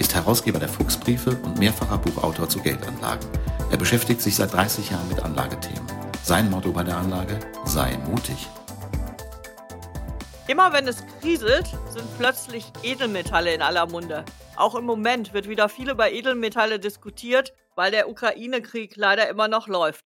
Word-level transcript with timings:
ist 0.00 0.14
Herausgeber 0.14 0.58
der 0.58 0.68
Fuchsbriefe 0.68 1.30
und 1.44 1.58
mehrfacher 1.58 1.98
Buchautor 1.98 2.48
zu 2.48 2.60
Geldanlagen. 2.60 3.28
Er 3.70 3.76
beschäftigt 3.76 4.22
sich 4.22 4.34
seit 4.34 4.52
30 4.52 4.90
Jahren 4.90 5.06
mit 5.08 5.22
Anlagethemen. 5.22 5.86
Sein 6.24 6.50
Motto 6.50 6.72
bei 6.72 6.82
der 6.82 6.96
Anlage: 6.96 7.38
Sei 7.66 7.96
mutig. 8.08 8.48
Immer 10.48 10.72
wenn 10.72 10.88
es 10.88 11.04
kriselt, 11.20 11.66
sind 11.90 12.18
plötzlich 12.18 12.64
Edelmetalle 12.82 13.54
in 13.54 13.62
aller 13.62 13.86
Munde. 13.86 14.24
Auch 14.56 14.74
im 14.74 14.84
Moment 14.84 15.34
wird 15.34 15.48
wieder 15.48 15.68
viel 15.68 15.90
über 15.90 16.10
Edelmetalle 16.10 16.80
diskutiert, 16.80 17.52
weil 17.76 17.90
der 17.90 18.08
Ukraine-Krieg 18.08 18.96
leider 18.96 19.28
immer 19.28 19.48
noch 19.48 19.68
läuft. 19.68 20.04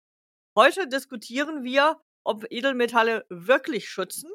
Heute 0.55 0.86
diskutieren 0.86 1.64
wir, 1.64 1.97
ob 2.25 2.45
Edelmetalle 2.50 3.25
wirklich 3.30 3.89
schützen. 3.89 4.30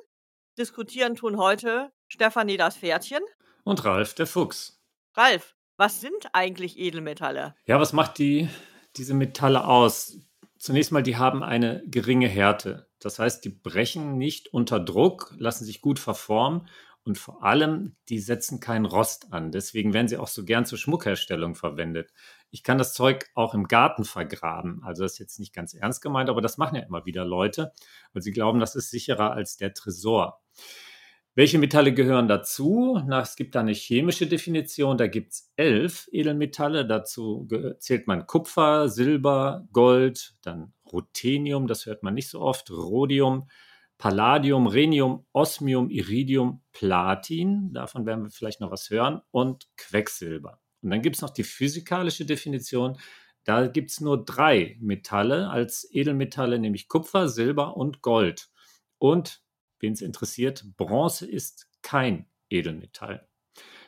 Diskutieren 0.58 1.16
tun 1.16 1.38
heute 1.38 1.92
Stefanie 2.08 2.58
das 2.58 2.76
Pferdchen. 2.76 3.22
Und 3.64 3.86
Ralf 3.86 4.14
der 4.16 4.28
Fuchs. 4.28 4.83
Ralf, 5.16 5.56
was 5.78 6.02
sind 6.02 6.30
eigentlich 6.34 6.80
Edelmetalle? 6.80 7.56
Ja, 7.66 7.80
was 7.80 7.94
macht 7.94 8.18
die, 8.18 8.50
diese 8.96 9.14
Metalle 9.14 9.66
aus? 9.66 10.18
Zunächst 10.58 10.92
mal, 10.92 11.04
die 11.04 11.18
haben 11.18 11.44
eine 11.44 11.84
geringe 11.86 12.28
Härte. 12.28 12.88
Das 13.00 13.20
heißt, 13.20 13.44
die 13.46 13.50
brechen 13.50 14.18
nicht 14.18 14.54
unter 14.54 14.80
Druck, 14.80 15.34
lassen 15.38 15.66
sich 15.66 15.82
gut 15.82 16.00
verformen 16.00 16.68
und 17.04 17.18
vor 17.18 17.44
allem, 17.44 17.96
die 18.10 18.20
setzen 18.20 18.60
keinen 18.60 18.86
Rost 18.86 19.34
an. 19.34 19.52
Deswegen 19.52 19.94
werden 19.94 20.08
sie 20.08 20.18
auch 20.18 20.30
so 20.30 20.46
gern 20.46 20.66
zur 20.66 20.78
Schmuckherstellung 20.78 21.54
verwendet. 21.54 22.14
Ich 22.50 22.64
kann 22.64 22.78
das 22.78 22.94
Zeug 22.94 23.30
auch 23.36 23.54
im 23.54 23.68
Garten 23.68 24.06
vergraben. 24.06 24.82
Also 24.84 25.04
das 25.04 25.14
ist 25.14 25.20
jetzt 25.20 25.40
nicht 25.40 25.54
ganz 25.54 25.74
ernst 25.74 26.02
gemeint, 26.02 26.30
aber 26.30 26.42
das 26.42 26.58
machen 26.58 26.76
ja 26.76 26.84
immer 26.84 27.06
wieder 27.06 27.26
Leute, 27.26 27.74
weil 28.14 28.22
sie 28.22 28.32
glauben, 28.32 28.60
das 28.60 28.76
ist 28.76 28.90
sicherer 28.90 29.32
als 29.32 29.58
der 29.58 29.74
Tresor. 29.74 30.42
Welche 31.36 31.58
Metalle 31.58 31.94
gehören 31.94 32.28
dazu? 32.28 33.02
Na, 33.08 33.22
es 33.22 33.36
gibt 33.36 33.56
da 33.56 33.62
eine 33.62 33.74
chemische 33.74 34.28
Definition. 34.28 34.98
Da 34.98 35.08
gibt 35.08 35.34
es 35.34 35.52
elf 35.56 36.08
Edelmetalle. 36.12 36.86
Dazu 36.86 37.48
zählt 37.80 38.06
man 38.06 38.28
Kupfer, 38.28 38.88
Silber, 38.88 39.68
Gold, 39.72 40.36
dann 40.44 40.74
Ruthenium, 40.92 41.68
das 41.68 41.86
hört 41.88 42.04
man 42.04 42.14
nicht 42.14 42.30
so 42.30 42.40
oft, 42.40 42.70
Rhodium, 42.70 43.48
Palladium, 43.98 44.68
Rhenium, 44.68 45.26
Osmium, 45.34 45.90
Iridium, 45.90 46.62
Platin, 46.72 47.74
davon 47.74 48.06
werden 48.06 48.24
wir 48.26 48.30
vielleicht 48.30 48.62
noch 48.62 48.72
was 48.72 48.90
hören, 48.90 49.22
und 49.32 49.68
Quecksilber. 49.78 50.60
Und 50.82 50.92
dann 50.92 51.02
gibt 51.02 51.16
es 51.16 51.22
noch 51.22 51.30
die 51.32 51.44
physikalische 51.44 52.26
Definition. 52.26 52.98
Da 53.44 53.68
gibt 53.68 53.92
es 53.92 54.02
nur 54.02 54.24
drei 54.24 54.78
Metalle 54.80 55.50
als 55.50 55.88
Edelmetalle, 55.92 56.60
nämlich 56.60 56.88
Kupfer, 56.88 57.28
Silber 57.28 57.76
und 57.76 58.02
Gold. 58.02 58.50
Und, 59.00 59.43
wen 59.84 59.94
es 59.94 60.02
interessiert, 60.02 60.64
Bronze 60.78 61.30
ist 61.30 61.68
kein 61.84 62.26
Edelmetall. 62.50 63.28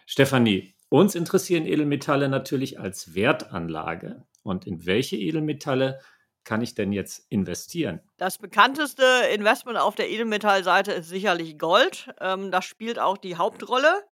Stefanie, 0.05 0.75
uns 0.89 1.15
interessieren 1.15 1.65
Edelmetalle 1.65 2.29
natürlich 2.29 2.79
als 2.79 3.15
Wertanlage. 3.15 4.27
Und 4.43 4.67
in 4.67 4.85
welche 4.85 5.15
Edelmetalle 5.15 5.99
kann 6.43 6.61
ich 6.61 6.75
denn 6.75 6.93
jetzt 6.93 7.25
investieren? 7.29 8.01
Das 8.17 8.37
bekannteste 8.37 9.03
Investment 9.33 9.79
auf 9.79 9.95
der 9.95 10.11
Edelmetallseite 10.11 10.91
ist 10.91 11.09
sicherlich 11.09 11.57
Gold. 11.57 12.13
Ähm, 12.21 12.51
das 12.51 12.65
spielt 12.65 12.99
auch 12.99 13.17
die 13.17 13.35
Hauptrolle. 13.35 14.03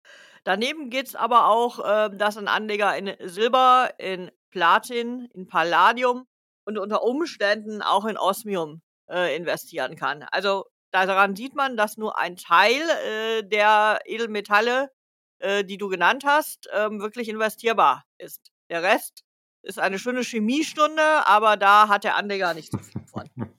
Daneben 0.44 0.88
geht 0.88 1.08
es 1.08 1.14
aber 1.14 1.48
auch, 1.48 1.78
äh, 1.78 2.16
dass 2.16 2.38
ein 2.38 2.48
Anleger 2.48 2.96
in 2.96 3.14
Silber, 3.28 3.90
in 3.98 4.30
Platin, 4.50 5.28
in 5.34 5.46
Palladium 5.46 6.26
und 6.64 6.78
unter 6.78 7.02
Umständen 7.02 7.82
auch 7.82 8.06
in 8.06 8.16
Osmium 8.16 8.80
äh, 9.10 9.36
investieren 9.36 9.96
kann. 9.96 10.22
Also 10.32 10.64
daran 10.92 11.34
sieht 11.34 11.54
man, 11.54 11.76
dass 11.76 11.96
nur 11.96 12.18
ein 12.18 12.36
Teil 12.36 12.80
äh, 12.80 13.42
der 13.42 14.00
Edelmetalle, 14.04 14.90
äh, 15.38 15.64
die 15.64 15.78
du 15.78 15.88
genannt 15.88 16.24
hast, 16.24 16.68
ähm, 16.72 17.00
wirklich 17.00 17.28
investierbar 17.28 18.04
ist. 18.18 18.52
Der 18.70 18.82
Rest 18.82 19.24
ist 19.62 19.78
eine 19.78 19.98
schöne 19.98 20.22
Chemiestunde, 20.22 21.26
aber 21.26 21.56
da 21.56 21.88
hat 21.88 22.04
der 22.04 22.16
Anleger 22.16 22.54
nicht 22.54 22.72
so 22.72 22.78
viel 22.78 23.02
von. 23.06 23.28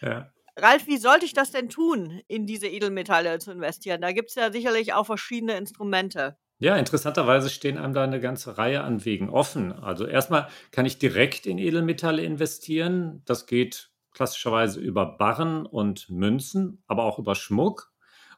ja. 0.00 0.32
Ralf, 0.56 0.86
wie 0.86 0.98
sollte 0.98 1.24
ich 1.24 1.32
das 1.32 1.50
denn 1.50 1.68
tun, 1.68 2.20
in 2.28 2.46
diese 2.46 2.68
Edelmetalle 2.68 3.38
zu 3.38 3.52
investieren? 3.52 4.02
Da 4.02 4.12
gibt 4.12 4.28
es 4.28 4.34
ja 4.34 4.52
sicherlich 4.52 4.92
auch 4.92 5.06
verschiedene 5.06 5.56
Instrumente. 5.56 6.36
Ja, 6.58 6.76
interessanterweise 6.76 7.50
stehen 7.50 7.78
einem 7.78 7.94
da 7.94 8.04
eine 8.04 8.20
ganze 8.20 8.58
Reihe 8.58 8.84
an 8.84 9.04
Wegen 9.04 9.30
offen. 9.30 9.72
Also 9.72 10.06
erstmal 10.06 10.48
kann 10.70 10.86
ich 10.86 10.98
direkt 10.98 11.46
in 11.46 11.58
Edelmetalle 11.58 12.22
investieren. 12.22 13.22
Das 13.24 13.46
geht 13.46 13.91
klassischerweise 14.12 14.80
über 14.80 15.16
Barren 15.16 15.66
und 15.66 16.10
Münzen, 16.10 16.82
aber 16.86 17.04
auch 17.04 17.18
über 17.18 17.34
Schmuck. 17.34 17.92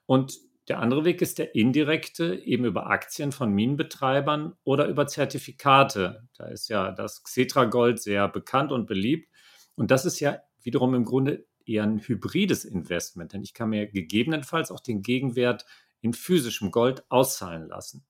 Und 0.06 0.38
der 0.68 0.78
andere 0.78 1.04
Weg 1.04 1.20
ist 1.20 1.38
der 1.38 1.54
indirekte, 1.54 2.34
eben 2.36 2.64
über 2.64 2.86
Aktien 2.86 3.32
von 3.32 3.52
Minenbetreibern 3.52 4.54
oder 4.64 4.86
über 4.86 5.06
Zertifikate. 5.06 6.26
Da 6.36 6.46
ist 6.46 6.68
ja 6.68 6.90
das 6.90 7.22
Xetra 7.22 7.66
Gold 7.66 8.00
sehr 8.00 8.28
bekannt 8.28 8.72
und 8.72 8.86
beliebt. 8.86 9.28
Und 9.74 9.90
das 9.90 10.06
ist 10.06 10.20
ja 10.20 10.38
wiederum 10.62 10.94
im 10.94 11.04
Grunde 11.04 11.46
eher 11.66 11.82
ein 11.82 11.98
hybrides 11.98 12.64
Investment, 12.64 13.32
denn 13.32 13.42
ich 13.42 13.54
kann 13.54 13.70
mir 13.70 13.86
gegebenenfalls 13.86 14.70
auch 14.70 14.80
den 14.80 15.02
Gegenwert 15.02 15.66
in 16.00 16.12
physischem 16.12 16.70
Gold 16.70 17.04
auszahlen 17.10 17.68
lassen. 17.68 18.04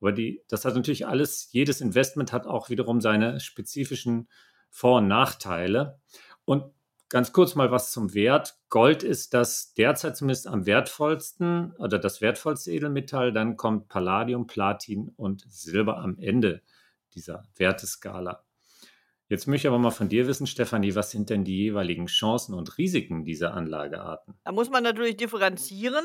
Aber 0.00 0.12
die, 0.12 0.42
das 0.48 0.64
hat 0.64 0.74
natürlich 0.74 1.06
alles, 1.06 1.48
jedes 1.50 1.80
Investment 1.80 2.32
hat 2.32 2.46
auch 2.46 2.70
wiederum 2.70 3.00
seine 3.00 3.40
spezifischen 3.40 4.28
Vor- 4.70 4.98
und 4.98 5.08
Nachteile. 5.08 6.00
Und 6.44 6.72
Ganz 7.10 7.32
kurz 7.32 7.54
mal 7.54 7.70
was 7.70 7.90
zum 7.90 8.12
Wert. 8.12 8.58
Gold 8.68 9.02
ist 9.02 9.32
das 9.32 9.72
derzeit 9.72 10.16
zumindest 10.16 10.46
am 10.46 10.66
wertvollsten 10.66 11.72
oder 11.78 11.98
das 11.98 12.20
wertvollste 12.20 12.70
Edelmetall. 12.70 13.32
Dann 13.32 13.56
kommt 13.56 13.88
Palladium, 13.88 14.46
Platin 14.46 15.08
und 15.16 15.46
Silber 15.48 15.98
am 15.98 16.18
Ende 16.18 16.60
dieser 17.14 17.44
Werteskala. 17.56 18.44
Jetzt 19.30 19.46
möchte 19.46 19.66
ich 19.66 19.68
aber 19.68 19.78
mal 19.78 19.90
von 19.90 20.08
dir 20.08 20.26
wissen, 20.26 20.46
Stefanie, 20.46 20.94
was 20.94 21.10
sind 21.10 21.28
denn 21.28 21.44
die 21.44 21.56
jeweiligen 21.56 22.06
Chancen 22.06 22.54
und 22.54 22.78
Risiken 22.78 23.24
dieser 23.24 23.52
Anlagearten? 23.52 24.38
Da 24.44 24.52
muss 24.52 24.70
man 24.70 24.82
natürlich 24.82 25.18
differenzieren. 25.18 26.04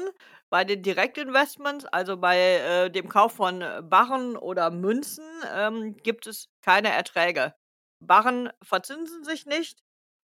Bei 0.49 0.65
den 0.65 0.83
Direktinvestments, 0.83 1.85
also 1.85 2.17
bei 2.17 2.37
äh, 2.37 2.89
dem 2.91 3.07
Kauf 3.07 3.33
von 3.33 3.59
Barren 3.89 4.35
oder 4.35 4.71
Münzen, 4.71 5.23
ähm, 5.53 5.95
gibt 5.97 6.27
es 6.27 6.49
keine 6.61 6.89
Erträge. 6.89 7.53
Barren 7.99 8.49
verzinsen 8.61 9.23
sich 9.23 9.45
nicht. 9.45 9.83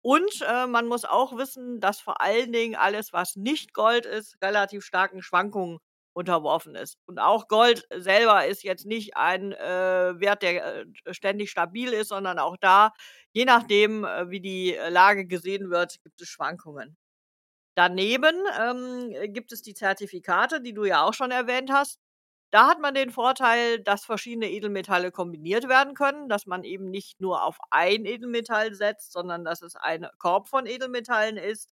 Und 0.05 0.41
äh, 0.47 0.67
man 0.67 0.85
muss 0.87 1.03
auch 1.03 1.35
wissen, 1.35 1.79
dass 1.79 1.99
vor 1.99 2.21
allen 2.21 2.51
Dingen 2.53 2.75
alles, 2.75 3.11
was 3.11 3.35
nicht 3.35 3.73
Gold 3.73 4.05
ist, 4.05 4.37
relativ 4.43 4.85
starken 4.85 5.23
Schwankungen 5.23 5.79
unterworfen 6.13 6.75
ist. 6.75 6.97
Und 7.07 7.17
auch 7.19 7.47
Gold 7.47 7.87
selber 7.91 8.45
ist 8.45 8.63
jetzt 8.63 8.85
nicht 8.85 9.17
ein 9.17 9.51
äh, 9.53 10.19
Wert, 10.19 10.43
der 10.43 10.81
äh, 10.81 10.85
ständig 11.11 11.49
stabil 11.49 11.91
ist, 11.91 12.09
sondern 12.09 12.37
auch 12.39 12.55
da, 12.57 12.93
je 13.33 13.45
nachdem, 13.45 14.05
äh, 14.05 14.29
wie 14.29 14.41
die 14.41 14.77
Lage 14.89 15.25
gesehen 15.25 15.71
wird, 15.71 15.97
gibt 16.03 16.21
es 16.21 16.29
Schwankungen. 16.29 16.97
Daneben 17.75 18.35
ähm, 18.59 19.33
gibt 19.33 19.51
es 19.53 19.61
die 19.61 19.73
Zertifikate, 19.73 20.61
die 20.61 20.73
du 20.73 20.85
ja 20.85 21.03
auch 21.03 21.13
schon 21.13 21.31
erwähnt 21.31 21.71
hast. 21.71 21.99
Da 22.55 22.67
hat 22.67 22.79
man 22.79 22.93
den 22.93 23.11
Vorteil, 23.11 23.81
dass 23.81 24.05
verschiedene 24.05 24.49
Edelmetalle 24.49 25.11
kombiniert 25.11 25.67
werden 25.67 25.93
können, 25.93 26.29
dass 26.29 26.45
man 26.45 26.63
eben 26.63 26.89
nicht 26.89 27.19
nur 27.19 27.43
auf 27.43 27.57
ein 27.69 28.05
Edelmetall 28.05 28.73
setzt, 28.73 29.11
sondern 29.11 29.43
dass 29.43 29.61
es 29.61 29.75
ein 29.75 30.07
Korb 30.19 30.47
von 30.47 30.65
Edelmetallen 30.65 31.35
ist. 31.35 31.69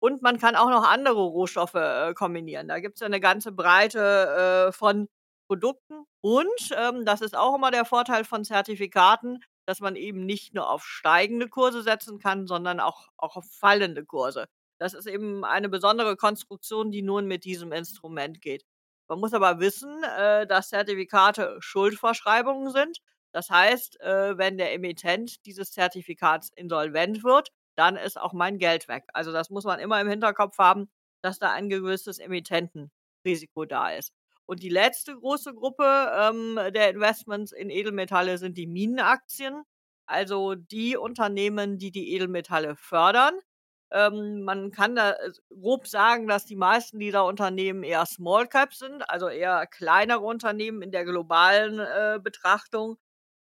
Und 0.00 0.22
man 0.22 0.40
kann 0.40 0.56
auch 0.56 0.70
noch 0.70 0.82
andere 0.82 1.22
Rohstoffe 1.22 1.74
äh, 1.74 2.14
kombinieren. 2.14 2.66
Da 2.66 2.80
gibt 2.80 2.96
es 2.96 3.02
eine 3.02 3.20
ganze 3.20 3.52
Breite 3.52 4.70
äh, 4.70 4.72
von 4.72 5.08
Produkten. 5.46 6.04
Und 6.20 6.70
ähm, 6.76 7.04
das 7.04 7.20
ist 7.20 7.36
auch 7.36 7.54
immer 7.54 7.70
der 7.70 7.84
Vorteil 7.84 8.24
von 8.24 8.42
Zertifikaten, 8.44 9.38
dass 9.66 9.78
man 9.78 9.94
eben 9.94 10.26
nicht 10.26 10.52
nur 10.52 10.68
auf 10.68 10.84
steigende 10.84 11.48
Kurse 11.48 11.84
setzen 11.84 12.18
kann, 12.18 12.48
sondern 12.48 12.80
auch, 12.80 13.06
auch 13.18 13.36
auf 13.36 13.44
fallende 13.52 14.04
Kurse. 14.04 14.46
Das 14.80 14.94
ist 14.94 15.06
eben 15.06 15.44
eine 15.44 15.68
besondere 15.68 16.16
Konstruktion, 16.16 16.90
die 16.90 17.02
nun 17.02 17.26
mit 17.28 17.44
diesem 17.44 17.70
Instrument 17.70 18.40
geht. 18.40 18.64
Man 19.08 19.20
muss 19.20 19.34
aber 19.34 19.60
wissen, 19.60 20.02
äh, 20.02 20.46
dass 20.46 20.70
Zertifikate 20.70 21.56
Schuldverschreibungen 21.60 22.72
sind. 22.72 22.98
Das 23.32 23.50
heißt, 23.50 24.00
äh, 24.00 24.38
wenn 24.38 24.56
der 24.58 24.72
Emittent 24.72 25.44
dieses 25.46 25.72
Zertifikats 25.72 26.50
insolvent 26.54 27.24
wird, 27.24 27.50
dann 27.76 27.96
ist 27.96 28.20
auch 28.20 28.32
mein 28.32 28.58
Geld 28.58 28.88
weg. 28.88 29.04
Also 29.12 29.32
das 29.32 29.50
muss 29.50 29.64
man 29.64 29.80
immer 29.80 30.00
im 30.00 30.08
Hinterkopf 30.08 30.58
haben, 30.58 30.88
dass 31.22 31.38
da 31.38 31.50
ein 31.52 31.68
gewisses 31.68 32.18
Emittentenrisiko 32.18 33.64
da 33.64 33.90
ist. 33.90 34.12
Und 34.46 34.62
die 34.62 34.68
letzte 34.68 35.16
große 35.16 35.54
Gruppe 35.54 35.84
ähm, 36.16 36.58
der 36.74 36.90
Investments 36.90 37.52
in 37.52 37.70
Edelmetalle 37.70 38.38
sind 38.38 38.56
die 38.58 38.66
Minenaktien, 38.66 39.64
also 40.06 40.54
die 40.54 40.96
Unternehmen, 40.96 41.78
die 41.78 41.90
die 41.90 42.12
Edelmetalle 42.14 42.76
fördern. 42.76 43.34
Ähm, 43.94 44.42
man 44.42 44.72
kann 44.72 44.96
da 44.96 45.12
äh, 45.12 45.30
grob 45.50 45.86
sagen, 45.86 46.26
dass 46.28 46.44
die 46.46 46.56
meisten 46.56 46.98
dieser 46.98 47.24
Unternehmen 47.26 47.84
eher 47.84 48.06
Small 48.06 48.48
Cap 48.48 48.74
sind, 48.74 49.08
also 49.08 49.28
eher 49.28 49.66
kleinere 49.68 50.20
Unternehmen 50.20 50.82
in 50.82 50.90
der 50.92 51.04
globalen 51.04 51.78
äh, 51.78 52.18
Betrachtung 52.22 52.96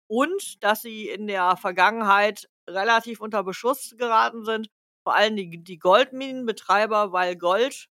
und 0.07 0.63
dass 0.63 0.81
sie 0.81 1.09
in 1.09 1.27
der 1.27 1.55
Vergangenheit 1.57 2.49
relativ 2.69 3.21
unter 3.21 3.43
Beschuss 3.43 3.95
geraten 3.97 4.43
sind, 4.45 4.69
vor 5.03 5.15
allem 5.15 5.37
die, 5.37 5.63
die 5.63 5.79
Goldminenbetreiber, 5.79 7.13
weil 7.13 7.37
Gold 7.37 7.87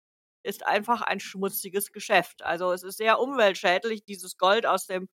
ist 0.44 0.66
einfach 0.66 1.02
ein 1.02 1.20
schmutziges 1.20 1.92
Geschäft. 1.92 2.44
Also 2.44 2.72
es 2.72 2.84
ist 2.84 2.98
sehr 2.98 3.20
umweltschädlich, 3.20 4.04
dieses 4.06 4.38
Gold 4.38 4.66
aus 4.66 4.88
dem 4.88 5.08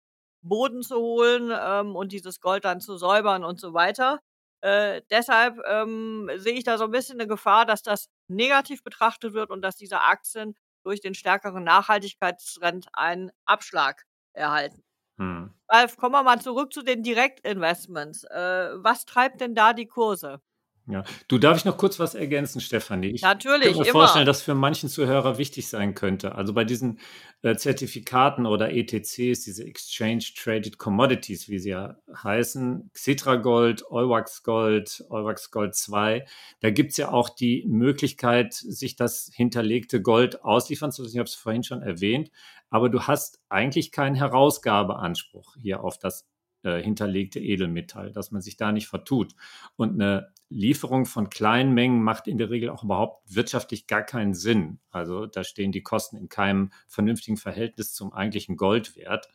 Boden 0.43 0.83
zu 0.83 0.97
holen 0.97 1.51
ähm, 1.53 1.95
und 1.95 2.11
dieses 2.13 2.39
Gold 2.41 2.65
dann 2.65 2.81
zu 2.81 2.97
säubern 2.97 3.43
und 3.43 3.59
so 3.59 3.73
weiter. 3.73 4.19
Äh, 4.63 5.01
deshalb 5.11 5.59
ähm, 5.67 6.29
sehe 6.37 6.53
ich 6.53 6.63
da 6.63 6.77
so 6.77 6.85
ein 6.85 6.91
bisschen 6.91 7.19
eine 7.19 7.27
Gefahr, 7.27 7.65
dass 7.65 7.81
das 7.83 8.07
negativ 8.29 8.81
betrachtet 8.81 9.33
wird 9.33 9.49
und 9.49 9.61
dass 9.61 9.75
diese 9.75 9.99
Aktien 10.01 10.55
durch 10.85 11.01
den 11.01 11.15
stärkeren 11.15 11.65
Nachhaltigkeitstrend 11.65 12.87
einen 12.93 13.31
Abschlag 13.45 14.05
erhalten. 14.31 14.81
Hm. 15.17 15.53
Ralf, 15.69 15.97
kommen 15.97 16.15
wir 16.15 16.23
mal 16.23 16.39
zurück 16.41 16.71
zu 16.71 16.81
den 16.81 17.03
Direktinvestments. 17.03 18.23
Äh, 18.23 18.69
was 18.77 19.05
treibt 19.05 19.41
denn 19.41 19.53
da 19.53 19.73
die 19.73 19.87
Kurse? 19.87 20.41
Ja, 20.85 21.05
du 21.29 21.37
darf 21.37 21.57
ich 21.57 21.63
noch 21.63 21.77
kurz 21.77 21.97
was 21.97 22.13
ergänzen, 22.13 22.59
Stefanie? 22.59 23.11
Ich 23.11 23.21
Natürlich, 23.21 23.69
kann 23.69 23.77
mir 23.79 23.83
immer. 23.85 23.99
vorstellen, 23.99 24.25
dass 24.25 24.41
für 24.41 24.53
manchen 24.53 24.89
Zuhörer 24.89 25.37
wichtig 25.37 25.69
sein 25.69 25.95
könnte. 25.95 26.35
Also 26.35 26.51
bei 26.51 26.65
diesen 26.65 26.99
äh, 27.41 27.55
Zertifikaten 27.55 28.45
oder 28.45 28.73
ETCs, 28.73 29.45
diese 29.45 29.63
Exchange 29.63 30.25
Traded 30.35 30.77
Commodities, 30.77 31.47
wie 31.47 31.59
sie 31.59 31.69
ja 31.69 31.95
heißen, 32.21 32.89
Xetra 32.93 33.37
Gold, 33.37 33.89
Euwax 33.89 34.43
Gold, 34.43 35.05
Euwax 35.09 35.51
Gold 35.51 35.73
2, 35.73 36.25
da 36.59 36.69
gibt 36.69 36.91
es 36.91 36.97
ja 36.97 37.11
auch 37.11 37.29
die 37.29 37.63
Möglichkeit, 37.65 38.53
sich 38.53 38.97
das 38.97 39.31
hinterlegte 39.33 40.01
Gold 40.01 40.43
ausliefern 40.43 40.91
zu 40.91 41.03
lassen. 41.03 41.15
Ich 41.15 41.19
habe 41.19 41.29
es 41.29 41.35
vorhin 41.35 41.63
schon 41.63 41.81
erwähnt, 41.81 42.29
aber 42.69 42.89
du 42.89 43.03
hast 43.03 43.39
eigentlich 43.47 43.93
keinen 43.93 44.15
Herausgabeanspruch 44.15 45.55
hier 45.61 45.81
auf 45.81 45.97
das 45.97 46.25
äh, 46.63 46.81
hinterlegte 46.81 47.39
Edelmetall, 47.39 48.11
dass 48.11 48.31
man 48.31 48.41
sich 48.41 48.57
da 48.57 48.71
nicht 48.71 48.87
vertut. 48.87 49.35
Und 49.75 49.93
eine 49.93 50.31
Lieferung 50.49 51.05
von 51.05 51.29
kleinen 51.29 51.73
Mengen 51.73 52.03
macht 52.03 52.27
in 52.27 52.37
der 52.37 52.49
Regel 52.49 52.69
auch 52.69 52.83
überhaupt 52.83 53.23
wirtschaftlich 53.33 53.87
gar 53.87 54.03
keinen 54.03 54.33
Sinn. 54.33 54.79
Also 54.91 55.25
da 55.25 55.43
stehen 55.43 55.71
die 55.71 55.83
Kosten 55.83 56.17
in 56.17 56.29
keinem 56.29 56.71
vernünftigen 56.87 57.37
Verhältnis 57.37 57.93
zum 57.93 58.13
eigentlichen 58.13 58.55
Goldwert. 58.55 59.29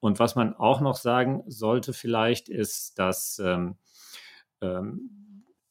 Und 0.00 0.18
was 0.18 0.34
man 0.34 0.54
auch 0.54 0.80
noch 0.80 0.96
sagen 0.96 1.42
sollte 1.46 1.92
vielleicht, 1.92 2.48
ist, 2.48 2.98
dass 2.98 3.38
ähm, 3.38 3.76
ähm, 4.60 5.23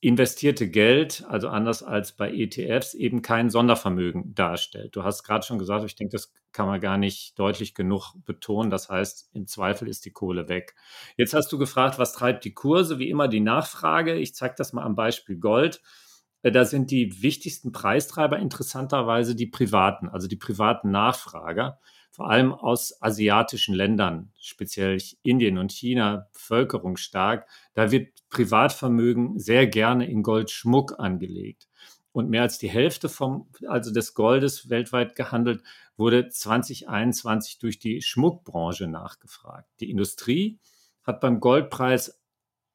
investierte 0.04 0.70
Geld, 0.70 1.24
also 1.30 1.48
anders 1.48 1.82
als 1.82 2.12
bei 2.12 2.34
ETFs, 2.34 2.94
eben 2.94 3.22
kein 3.22 3.50
Sondervermögen 3.50 4.36
darstellt. 4.36 4.96
Du 4.98 5.04
hast 5.04 5.24
gerade 5.24 5.46
schon 5.46 5.60
gesagt, 5.60 5.86
ich 5.86 5.96
denke, 5.96 6.12
das 6.12 6.34
kann 6.52 6.68
man 6.68 6.82
gar 6.82 6.98
nicht 6.98 7.40
deutlich 7.40 7.74
genug 7.74 8.14
betonen. 8.26 8.70
Das 8.70 8.90
heißt, 8.90 9.30
im 9.34 9.48
Zweifel 9.48 9.88
ist 9.88 10.04
die 10.04 10.12
Kohle 10.12 10.50
weg. 10.50 10.76
Jetzt 11.16 11.34
hast 11.34 11.52
du 11.54 11.58
gefragt, 11.58 12.00
was 12.00 12.12
treibt 12.12 12.44
die 12.44 12.54
Kurse? 12.54 13.00
Wie 13.00 13.10
immer 13.10 13.30
die 13.30 13.40
Nachfrage. 13.40 14.16
Ich 14.16 14.36
zeige 14.36 14.56
das 14.58 14.74
mal 14.74 14.84
am 14.84 14.96
Beispiel 14.96 15.38
Gold. 15.38 15.82
Äh, 16.42 16.52
da 16.52 16.66
sind 16.66 16.92
die 16.92 17.24
wichtigsten 17.24 17.72
Preistreiber 17.72 18.38
interessanterweise 18.40 19.36
die 19.36 19.48
privaten, 19.48 20.10
also 20.10 20.28
die 20.28 20.36
privaten 20.36 20.92
Nachfrager 20.92 21.80
vor 22.14 22.30
allem 22.30 22.54
aus 22.54 23.02
asiatischen 23.02 23.74
Ländern, 23.74 24.32
speziell 24.40 25.02
Indien 25.24 25.58
und 25.58 25.72
China, 25.72 26.28
bevölkerungsstark, 26.32 27.48
da 27.74 27.90
wird 27.90 28.10
Privatvermögen 28.30 29.40
sehr 29.40 29.66
gerne 29.66 30.08
in 30.08 30.22
Goldschmuck 30.22 31.00
angelegt. 31.00 31.68
Und 32.12 32.30
mehr 32.30 32.44
als 32.44 32.60
die 32.60 32.70
Hälfte 32.70 33.10
vom, 33.10 33.48
also 33.68 33.92
des 33.92 34.14
Goldes 34.14 34.70
weltweit 34.70 35.16
gehandelt, 35.16 35.64
wurde 35.98 36.30
2021 36.30 37.58
durch 37.58 37.80
die 37.80 38.04
Schmuckbranche 38.04 38.88
nachgefragt. 38.88 39.68
Die 39.80 39.90
Industrie 39.90 40.60
hat 41.02 41.20
beim 41.20 41.40
Goldpreis 41.40 42.22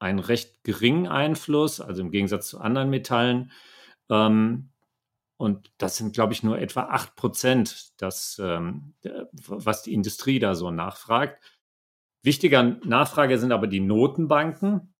einen 0.00 0.18
recht 0.18 0.64
geringen 0.64 1.06
Einfluss, 1.06 1.80
also 1.80 2.02
im 2.02 2.10
Gegensatz 2.10 2.48
zu 2.48 2.58
anderen 2.60 2.90
Metallen. 2.90 3.52
Ähm, 4.10 4.70
und 5.38 5.70
das 5.78 5.96
sind, 5.96 6.12
glaube 6.12 6.32
ich, 6.32 6.42
nur 6.42 6.58
etwa 6.58 6.82
8 6.82 7.14
Prozent, 7.14 7.92
das, 8.02 8.40
ähm, 8.42 8.94
was 9.46 9.84
die 9.84 9.94
Industrie 9.94 10.40
da 10.40 10.56
so 10.56 10.72
nachfragt. 10.72 11.40
Wichtiger 12.22 12.62
Nachfrage 12.62 13.38
sind 13.38 13.52
aber 13.52 13.68
die 13.68 13.80
Notenbanken. 13.80 14.92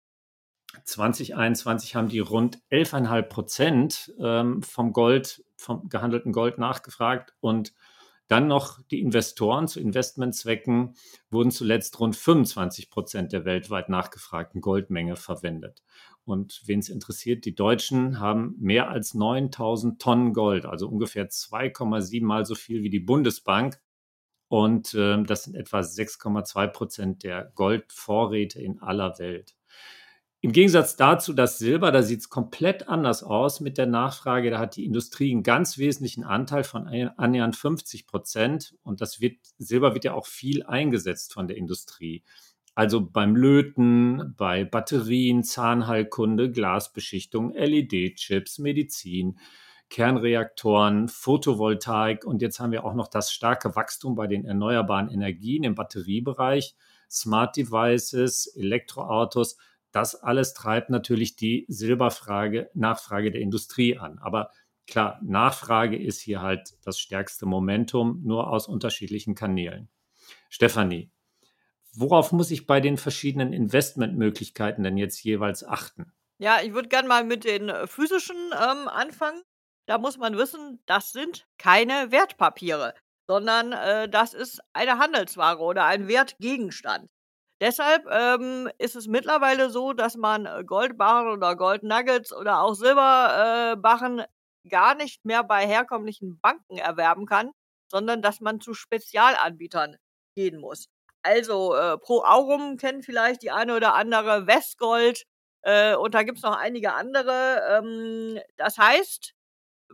2021 0.85 1.97
haben 1.97 2.09
die 2.09 2.21
rund 2.21 2.61
11,5 2.71 3.23
Prozent 3.23 4.15
ähm, 4.21 4.63
vom 4.63 4.93
Gold, 4.93 5.45
vom 5.57 5.89
gehandelten 5.89 6.33
Gold 6.33 6.59
nachgefragt 6.59 7.35
und 7.41 7.75
dann 8.29 8.47
noch 8.47 8.79
die 8.91 9.01
Investoren 9.01 9.67
zu 9.67 9.81
Investmentzwecken 9.81 10.95
wurden 11.31 11.51
zuletzt 11.51 11.99
rund 11.99 12.15
25 12.15 12.91
Prozent 12.91 13.33
der 13.33 13.47
weltweit 13.47 13.89
nachgefragten 13.89 14.61
Goldmenge 14.61 15.17
verwendet. 15.17 15.83
Und 16.29 16.61
wen 16.67 16.81
es 16.81 16.91
interessiert, 16.91 17.47
die 17.47 17.55
Deutschen 17.55 18.21
haben 18.21 18.55
mehr 18.59 18.91
als 18.91 19.15
9000 19.15 20.01
Tonnen 20.01 20.35
Gold, 20.35 20.67
also 20.67 20.87
ungefähr 20.87 21.31
2,7 21.31 22.23
mal 22.23 22.45
so 22.45 22.55
viel 22.55 22.83
wie 22.83 22.91
die 22.91 23.01
Bundesbank. 23.01 23.81
Und 24.49 24.93
äh, 24.93 25.23
das 25.23 25.45
sind 25.45 25.57
etwa 25.57 25.81
6,2 25.81 26.67
Prozent 26.69 27.23
der 27.23 27.51
Goldvorräte 27.55 28.61
in 28.61 28.79
aller 28.83 29.19
Welt. 29.19 29.57
Im 30.41 30.53
Gegensatz 30.53 30.97
dazu 30.97 31.33
das 31.33 31.59
Silber, 31.59 31.93
da 31.93 32.03
sieht 32.03 32.21
es 32.21 32.29
komplett 32.29 32.89
anders 32.89 33.23
aus 33.23 33.61
mit 33.61 33.79
der 33.79 33.87
Nachfrage. 33.87 34.51
Da 34.51 34.59
hat 34.59 34.77
die 34.77 34.85
Industrie 34.85 35.33
einen 35.33 35.43
ganz 35.43 35.79
wesentlichen 35.79 36.25
Anteil 36.25 36.63
von 36.63 36.87
annähernd 36.87 37.57
50 37.57 38.07
Prozent. 38.07 38.77
Und 38.83 39.01
das 39.01 39.23
wird, 39.23 39.39
Silber 39.57 39.95
wird 39.95 40.05
ja 40.05 40.13
auch 40.13 40.27
viel 40.27 40.63
eingesetzt 40.63 41.33
von 41.33 41.49
der 41.49 41.57
Industrie. 41.57 42.23
Also 42.79 43.01
beim 43.01 43.35
Löten, 43.35 44.37
bei 44.37 44.63
Batterien, 44.63 45.43
Zahnheilkunde, 45.43 46.53
Glasbeschichtung, 46.53 47.53
LED-Chips, 47.53 48.61
Medizin, 48.61 49.41
Kernreaktoren, 49.91 51.09
Photovoltaik 51.09 52.25
und 52.25 52.41
jetzt 52.41 52.61
haben 52.61 52.71
wir 52.71 52.85
auch 52.85 52.95
noch 52.95 53.09
das 53.09 53.33
starke 53.33 53.75
Wachstum 53.75 54.15
bei 54.15 54.29
den 54.29 54.45
erneuerbaren 54.45 55.11
Energien 55.11 55.65
im 55.65 55.75
Batteriebereich, 55.75 56.77
Smart 57.11 57.57
Devices, 57.57 58.47
Elektroautos. 58.55 59.57
Das 59.91 60.15
alles 60.15 60.55
treibt 60.55 60.89
natürlich 60.89 61.35
die 61.35 61.67
Silberfrage, 61.67 62.71
Nachfrage 62.75 63.33
der 63.33 63.41
Industrie 63.41 63.99
an. 63.99 64.21
Aber 64.21 64.53
klar, 64.87 65.19
Nachfrage 65.25 66.01
ist 66.01 66.21
hier 66.21 66.43
halt 66.43 66.79
das 66.85 67.01
stärkste 67.01 67.45
Momentum, 67.45 68.21
nur 68.23 68.49
aus 68.53 68.69
unterschiedlichen 68.69 69.35
Kanälen. 69.35 69.89
Stefanie, 70.49 71.11
worauf 72.01 72.33
muss 72.33 72.51
ich 72.51 72.67
bei 72.67 72.81
den 72.81 72.97
verschiedenen 72.97 73.53
Investmentmöglichkeiten 73.53 74.85
denn 74.85 74.97
jetzt 74.97 75.23
jeweils 75.23 75.65
achten? 75.65 76.13
Ja, 76.39 76.61
ich 76.63 76.73
würde 76.73 76.89
gerne 76.89 77.09
mal 77.09 77.25
mit 77.25 77.45
den 77.45 77.69
äh, 77.69 77.87
physischen 77.87 78.37
ähm, 78.53 78.89
anfangen. 78.89 79.43
Da 79.87 79.99
muss 79.99 80.19
man 80.19 80.37
wissen, 80.37 80.81
das 80.87 81.13
sind 81.13 81.47
keine 81.59 82.13
Wertpapiere, 82.13 82.95
sondern 83.27 83.73
äh, 83.73 84.09
das 84.09 84.35
ist 84.35 84.61
eine 84.73 84.99
Handelsware 84.99 85.59
oder 85.59 85.85
ein 85.85 86.09
Wertgegenstand. 86.09 87.09
Deshalb 87.61 88.07
ähm, 88.09 88.71
ist 88.79 88.95
es 88.95 89.09
mittlerweile 89.09 89.71
so, 89.71 89.93
dass 89.93 90.17
man 90.17 90.47
äh, 90.47 90.63
Goldbarren 90.65 91.29
oder 91.29 91.57
Goldnuggets 91.57 92.33
oder 92.33 92.63
auch 92.63 92.75
Silberbarren 92.75 94.21
äh, 94.21 94.27
gar 94.69 94.95
nicht 94.95 95.25
mehr 95.25 95.43
bei 95.43 95.67
herkömmlichen 95.67 96.39
Banken 96.41 96.79
erwerben 96.79 97.27
kann, 97.27 97.51
sondern 97.91 98.23
dass 98.23 98.41
man 98.41 98.61
zu 98.61 98.75
Spezialanbietern 98.75 99.97
gehen 100.37 100.61
muss. 100.61 100.89
Also 101.23 101.75
äh, 101.75 101.99
Pro 101.99 102.23
Aurum 102.23 102.77
kennen 102.77 103.03
vielleicht 103.03 103.43
die 103.43 103.51
eine 103.51 103.77
oder 103.77 103.95
andere, 103.95 104.47
Westgold 104.47 105.25
äh, 105.63 105.95
und 105.97 106.15
da 106.15 106.23
gibt 106.23 106.39
es 106.39 106.45
noch 106.45 106.57
einige 106.57 106.95
andere. 106.95 107.63
Ähm, 107.79 108.41
das 108.57 108.79
heißt, 108.79 109.35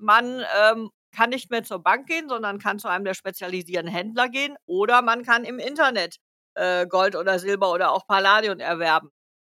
man 0.00 0.44
ähm, 0.60 0.90
kann 1.14 1.30
nicht 1.30 1.50
mehr 1.50 1.64
zur 1.64 1.80
Bank 1.82 2.06
gehen, 2.06 2.28
sondern 2.28 2.58
kann 2.58 2.78
zu 2.78 2.88
einem 2.88 3.04
der 3.04 3.14
spezialisierten 3.14 3.90
Händler 3.90 4.28
gehen 4.28 4.56
oder 4.66 5.02
man 5.02 5.24
kann 5.24 5.44
im 5.44 5.58
Internet 5.58 6.16
äh, 6.54 6.86
Gold 6.86 7.16
oder 7.16 7.38
Silber 7.38 7.72
oder 7.72 7.92
auch 7.92 8.06
Palladium 8.06 8.58
erwerben. 8.60 9.10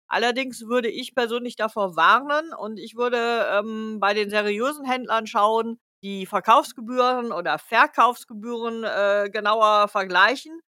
Allerdings 0.08 0.62
würde 0.68 0.88
ich 0.90 1.14
persönlich 1.14 1.56
davor 1.56 1.96
warnen 1.96 2.52
und 2.54 2.78
ich 2.78 2.96
würde 2.96 3.46
ähm, 3.50 3.98
bei 4.00 4.14
den 4.14 4.30
seriösen 4.30 4.84
Händlern 4.84 5.26
schauen, 5.26 5.78
die 6.02 6.26
Verkaufsgebühren 6.26 7.32
oder 7.32 7.58
Verkaufsgebühren 7.58 8.84
äh, 8.84 9.30
genauer 9.32 9.88
vergleichen 9.88 10.60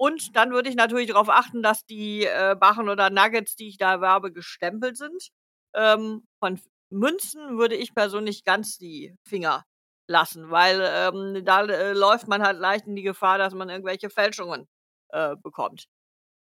und 0.00 0.34
dann 0.34 0.50
würde 0.52 0.70
ich 0.70 0.76
natürlich 0.76 1.08
darauf 1.08 1.28
achten, 1.28 1.62
dass 1.62 1.84
die 1.84 2.24
äh, 2.24 2.56
Barren 2.58 2.88
oder 2.88 3.10
Nuggets, 3.10 3.54
die 3.56 3.68
ich 3.68 3.76
da 3.76 3.92
erwerbe, 3.92 4.32
gestempelt 4.32 4.96
sind. 4.96 5.28
Ähm, 5.74 6.24
von 6.42 6.58
Münzen 6.90 7.58
würde 7.58 7.76
ich 7.76 7.94
persönlich 7.94 8.44
ganz 8.44 8.78
die 8.78 9.14
Finger 9.28 9.64
lassen, 10.08 10.50
weil 10.50 10.80
ähm, 10.82 11.44
da 11.44 11.64
äh, 11.66 11.92
läuft 11.92 12.28
man 12.28 12.42
halt 12.42 12.58
leicht 12.58 12.86
in 12.86 12.96
die 12.96 13.02
Gefahr, 13.02 13.36
dass 13.38 13.52
man 13.54 13.68
irgendwelche 13.68 14.08
Fälschungen 14.08 14.66
äh, 15.10 15.36
bekommt. 15.36 15.84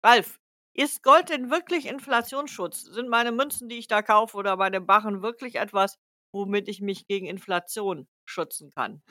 Ralf, 0.04 0.40
ist 0.74 1.04
Gold 1.04 1.30
denn 1.30 1.52
wirklich 1.52 1.86
Inflationsschutz? 1.88 2.84
Sind 2.84 3.10
meine 3.10 3.32
Münzen, 3.34 3.70
die 3.70 3.78
ich 3.80 3.88
da 3.88 4.02
kaufe 4.02 4.38
oder 4.38 4.58
bei 4.58 4.70
den 4.70 4.86
Barren 4.86 5.22
wirklich 5.22 5.56
etwas, 5.56 5.98
womit 6.34 6.68
ich 6.70 6.82
mich 6.82 7.08
gegen 7.08 7.26
Inflation 7.28 8.08
schützen 8.26 8.72
kann? 8.72 9.02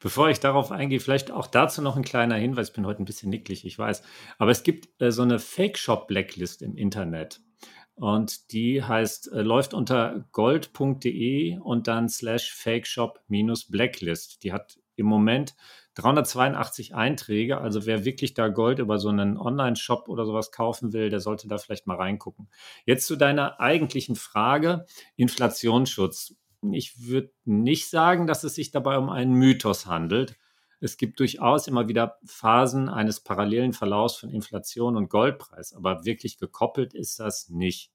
Bevor 0.00 0.30
ich 0.30 0.40
darauf 0.40 0.70
eingehe, 0.70 1.00
vielleicht 1.00 1.30
auch 1.30 1.46
dazu 1.46 1.82
noch 1.82 1.96
ein 1.96 2.04
kleiner 2.04 2.36
Hinweis. 2.36 2.68
Ich 2.68 2.74
bin 2.74 2.86
heute 2.86 3.02
ein 3.02 3.06
bisschen 3.06 3.30
nicklig, 3.30 3.64
ich 3.64 3.78
weiß. 3.78 4.02
Aber 4.38 4.50
es 4.50 4.62
gibt 4.62 5.00
äh, 5.00 5.10
so 5.10 5.22
eine 5.22 5.38
Fake-Shop-Blacklist 5.38 6.62
im 6.62 6.76
Internet. 6.76 7.40
Und 7.94 8.52
die 8.52 8.82
heißt, 8.82 9.32
äh, 9.32 9.42
läuft 9.42 9.74
unter 9.74 10.24
gold.de 10.30 11.58
und 11.58 11.88
dann 11.88 12.08
slash 12.08 12.54
fakeshop 12.54 13.20
minus 13.26 13.68
blacklist. 13.68 14.44
Die 14.44 14.52
hat 14.52 14.78
im 14.94 15.06
Moment 15.06 15.56
382 15.94 16.94
Einträge. 16.94 17.58
Also 17.58 17.86
wer 17.86 18.04
wirklich 18.04 18.34
da 18.34 18.48
Gold 18.48 18.78
über 18.78 18.98
so 18.98 19.08
einen 19.08 19.36
Online-Shop 19.36 20.08
oder 20.08 20.26
sowas 20.26 20.52
kaufen 20.52 20.92
will, 20.92 21.10
der 21.10 21.18
sollte 21.18 21.48
da 21.48 21.58
vielleicht 21.58 21.88
mal 21.88 21.96
reingucken. 21.96 22.48
Jetzt 22.84 23.06
zu 23.06 23.16
deiner 23.16 23.58
eigentlichen 23.58 24.14
Frage, 24.14 24.86
Inflationsschutz. 25.16 26.36
Ich 26.62 27.06
würde 27.06 27.32
nicht 27.44 27.88
sagen, 27.88 28.26
dass 28.26 28.44
es 28.44 28.54
sich 28.54 28.70
dabei 28.70 28.98
um 28.98 29.10
einen 29.10 29.32
Mythos 29.32 29.86
handelt. 29.86 30.36
Es 30.80 30.96
gibt 30.96 31.18
durchaus 31.20 31.66
immer 31.66 31.88
wieder 31.88 32.18
Phasen 32.24 32.88
eines 32.88 33.20
parallelen 33.20 33.72
Verlaufs 33.72 34.16
von 34.16 34.30
Inflation 34.30 34.96
und 34.96 35.08
Goldpreis, 35.10 35.72
aber 35.72 36.04
wirklich 36.04 36.38
gekoppelt 36.38 36.94
ist 36.94 37.18
das 37.18 37.48
nicht. 37.48 37.90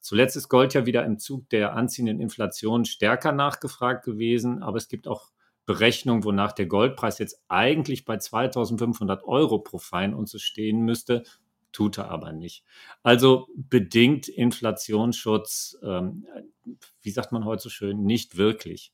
Zuletzt 0.00 0.36
ist 0.36 0.48
Gold 0.48 0.74
ja 0.74 0.84
wieder 0.84 1.04
im 1.04 1.18
Zug 1.18 1.48
der 1.50 1.74
anziehenden 1.74 2.20
Inflation 2.20 2.84
stärker 2.84 3.32
nachgefragt 3.32 4.04
gewesen, 4.04 4.62
aber 4.62 4.76
es 4.76 4.88
gibt 4.88 5.06
auch 5.06 5.30
Berechnungen, 5.64 6.24
wonach 6.24 6.52
der 6.52 6.66
Goldpreis 6.66 7.18
jetzt 7.18 7.40
eigentlich 7.48 8.04
bei 8.04 8.18
2500 8.18 9.22
Euro 9.24 9.60
pro 9.60 9.78
Fein 9.78 10.12
und 10.12 10.28
so 10.28 10.38
stehen 10.38 10.80
müsste, 10.80 11.22
tut 11.72 11.98
er 11.98 12.10
aber 12.10 12.32
nicht. 12.32 12.64
Also 13.02 13.48
bedingt 13.54 14.28
Inflationsschutz, 14.28 15.78
ähm, 15.82 16.26
wie 17.00 17.10
sagt 17.10 17.32
man 17.32 17.44
heute 17.44 17.62
so 17.62 17.70
schön, 17.70 18.04
nicht 18.04 18.36
wirklich. 18.36 18.92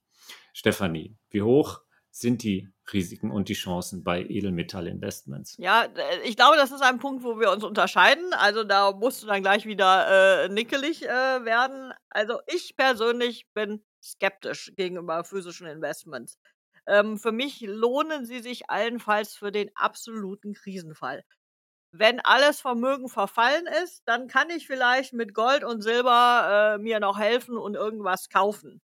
Stefanie, 0.53 1.17
wie 1.31 1.43
hoch 1.43 1.83
sind 2.11 2.43
die 2.43 2.69
Risiken 2.93 3.31
und 3.31 3.49
die 3.49 3.55
Chancen 3.55 4.03
bei 4.03 4.23
Edelmetallinvestments? 4.23 5.57
Ja, 5.59 5.87
ich 6.25 6.37
glaube, 6.37 6.57
das 6.57 6.73
ist 6.73 6.83
ein 6.83 6.99
Punkt, 6.99 7.23
wo 7.23 7.39
wir 7.39 7.51
uns 7.51 7.65
unterscheiden. 7.65 8.33
Also 8.33 8.65
da 8.65 8.93
musst 8.93 9.23
du 9.23 9.27
dann 9.27 9.43
gleich 9.43 9.67
wieder 9.67 10.45
äh, 10.45 10.49
nickelig 10.49 11.05
äh, 11.05 11.09
werden. 11.09 11.93
Also 12.11 12.41
ich 12.47 12.77
persönlich 12.77 13.47
bin 13.55 13.85
skeptisch 14.03 14.73
gegenüber 14.77 15.23
physischen 15.25 15.67
Investments. 15.67 16.39
Ähm, 16.87 17.19
für 17.19 17.33
mich 17.33 17.61
lohnen 17.61 18.25
sie 18.25 18.41
sich 18.41 18.71
allenfalls 18.71 19.35
für 19.35 19.53
den 19.53 19.71
absoluten 19.75 20.55
Krisenfall. 20.55 21.23
Wenn 21.99 22.21
alles 22.21 22.61
Vermögen 22.61 23.09
verfallen 23.09 23.67
ist, 23.83 24.03
dann 24.07 24.29
kann 24.29 24.51
ich 24.51 24.69
vielleicht 24.69 25.13
mit 25.15 25.35
Gold 25.35 25.65
und 25.65 25.83
Silber 25.83 26.77
äh, 26.77 26.79
mir 26.79 27.01
noch 27.01 27.19
helfen 27.19 27.57
und 27.59 27.75
irgendwas 27.75 28.29
kaufen. 28.29 28.81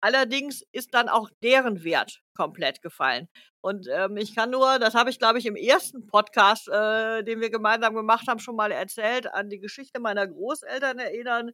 Allerdings 0.00 0.64
ist 0.72 0.94
dann 0.94 1.08
auch 1.08 1.30
deren 1.44 1.84
Wert 1.84 2.22
komplett 2.34 2.82
gefallen. 2.82 3.28
Und 3.60 3.86
ähm, 3.92 4.16
ich 4.16 4.34
kann 4.34 4.50
nur, 4.50 4.80
das 4.80 4.94
habe 4.94 5.10
ich, 5.10 5.20
glaube 5.20 5.38
ich, 5.38 5.46
im 5.46 5.54
ersten 5.54 6.08
Podcast, 6.08 6.68
äh, 6.68 7.22
den 7.22 7.40
wir 7.40 7.50
gemeinsam 7.50 7.94
gemacht 7.94 8.26
haben, 8.26 8.40
schon 8.40 8.56
mal 8.56 8.72
erzählt, 8.72 9.32
an 9.32 9.48
die 9.48 9.60
Geschichte 9.60 10.00
meiner 10.00 10.26
Großeltern 10.26 10.98
erinnern, 10.98 11.52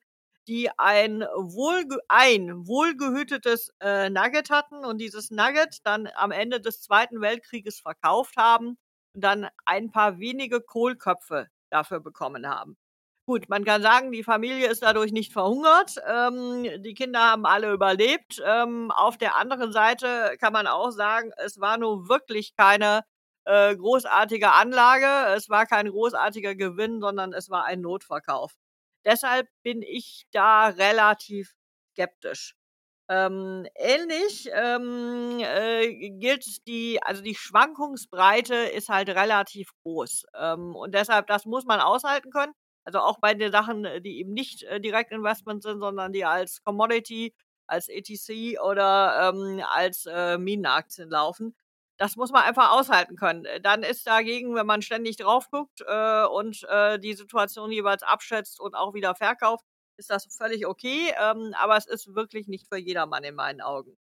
die 0.48 0.70
ein, 0.78 1.20
wohlge 1.34 1.98
ein 2.08 2.66
wohlgehütetes 2.66 3.70
äh, 3.80 4.08
Nugget 4.08 4.48
hatten 4.48 4.84
und 4.86 4.98
dieses 4.98 5.30
Nugget 5.30 5.80
dann 5.84 6.08
am 6.14 6.30
Ende 6.30 6.58
des 6.58 6.80
Zweiten 6.80 7.20
Weltkrieges 7.20 7.80
verkauft 7.80 8.38
haben 8.38 8.78
dann 9.16 9.48
ein 9.64 9.90
paar 9.90 10.18
wenige 10.18 10.60
Kohlköpfe 10.60 11.48
dafür 11.70 12.00
bekommen 12.00 12.48
haben. 12.48 12.76
Gut, 13.28 13.48
man 13.48 13.64
kann 13.64 13.82
sagen, 13.82 14.12
die 14.12 14.22
Familie 14.22 14.68
ist 14.68 14.82
dadurch 14.82 15.10
nicht 15.10 15.32
verhungert. 15.32 15.96
Ähm, 16.06 16.82
die 16.82 16.94
Kinder 16.94 17.20
haben 17.20 17.44
alle 17.44 17.72
überlebt. 17.72 18.40
Ähm, 18.44 18.92
auf 18.92 19.18
der 19.18 19.36
anderen 19.36 19.72
Seite 19.72 20.36
kann 20.38 20.52
man 20.52 20.68
auch 20.68 20.90
sagen, 20.92 21.32
es 21.38 21.60
war 21.60 21.76
nur 21.76 22.08
wirklich 22.08 22.54
keine 22.56 23.02
äh, 23.44 23.74
großartige 23.74 24.52
Anlage. 24.52 25.34
Es 25.36 25.48
war 25.48 25.66
kein 25.66 25.88
großartiger 25.88 26.54
Gewinn, 26.54 27.00
sondern 27.00 27.32
es 27.32 27.50
war 27.50 27.64
ein 27.64 27.80
Notverkauf. 27.80 28.54
Deshalb 29.04 29.48
bin 29.62 29.82
ich 29.82 30.26
da 30.30 30.68
relativ 30.68 31.54
skeptisch. 31.92 32.54
Ähm, 33.08 33.66
ähnlich 33.76 34.48
ähm, 34.52 35.38
äh, 35.40 36.10
gilt 36.18 36.66
die, 36.66 37.00
also 37.02 37.22
die 37.22 37.36
Schwankungsbreite 37.36 38.54
ist 38.56 38.88
halt 38.88 39.08
relativ 39.10 39.70
groß. 39.84 40.24
Ähm, 40.34 40.74
und 40.74 40.92
deshalb, 40.94 41.28
das 41.28 41.44
muss 41.44 41.64
man 41.66 41.80
aushalten 41.80 42.30
können. 42.30 42.52
Also 42.84 42.98
auch 43.00 43.18
bei 43.20 43.34
den 43.34 43.52
Sachen, 43.52 43.84
äh, 43.84 44.00
die 44.00 44.18
eben 44.18 44.32
nicht 44.32 44.64
äh, 44.64 44.80
Direktinvestment 44.80 45.62
sind, 45.62 45.80
sondern 45.80 46.12
die 46.12 46.24
als 46.24 46.62
Commodity, 46.64 47.32
als 47.68 47.88
ETC 47.88 48.60
oder 48.60 49.32
ähm, 49.34 49.62
als 49.68 50.06
äh, 50.06 50.36
Minenaktien 50.38 51.08
laufen. 51.10 51.54
Das 51.98 52.16
muss 52.16 52.30
man 52.30 52.42
einfach 52.42 52.72
aushalten 52.72 53.16
können. 53.16 53.44
Äh, 53.44 53.60
dann 53.60 53.82
ist 53.84 54.06
dagegen, 54.06 54.54
wenn 54.56 54.66
man 54.66 54.82
ständig 54.82 55.16
drauf 55.16 55.48
guckt 55.50 55.80
äh, 55.86 56.24
und 56.26 56.64
äh, 56.68 56.98
die 56.98 57.14
Situation 57.14 57.70
jeweils 57.72 58.02
abschätzt 58.02 58.60
und 58.60 58.74
auch 58.74 58.94
wieder 58.94 59.14
verkauft, 59.14 59.64
ist 59.96 60.10
das 60.10 60.26
völlig 60.36 60.66
okay. 60.66 61.12
Ähm, 61.20 61.54
aber 61.60 61.76
es 61.76 61.86
ist 61.86 62.14
wirklich 62.14 62.48
nicht 62.48 62.66
für 62.68 62.78
jedermann 62.78 63.24
in 63.24 63.34
meinen 63.34 63.60
Augen. 63.60 63.96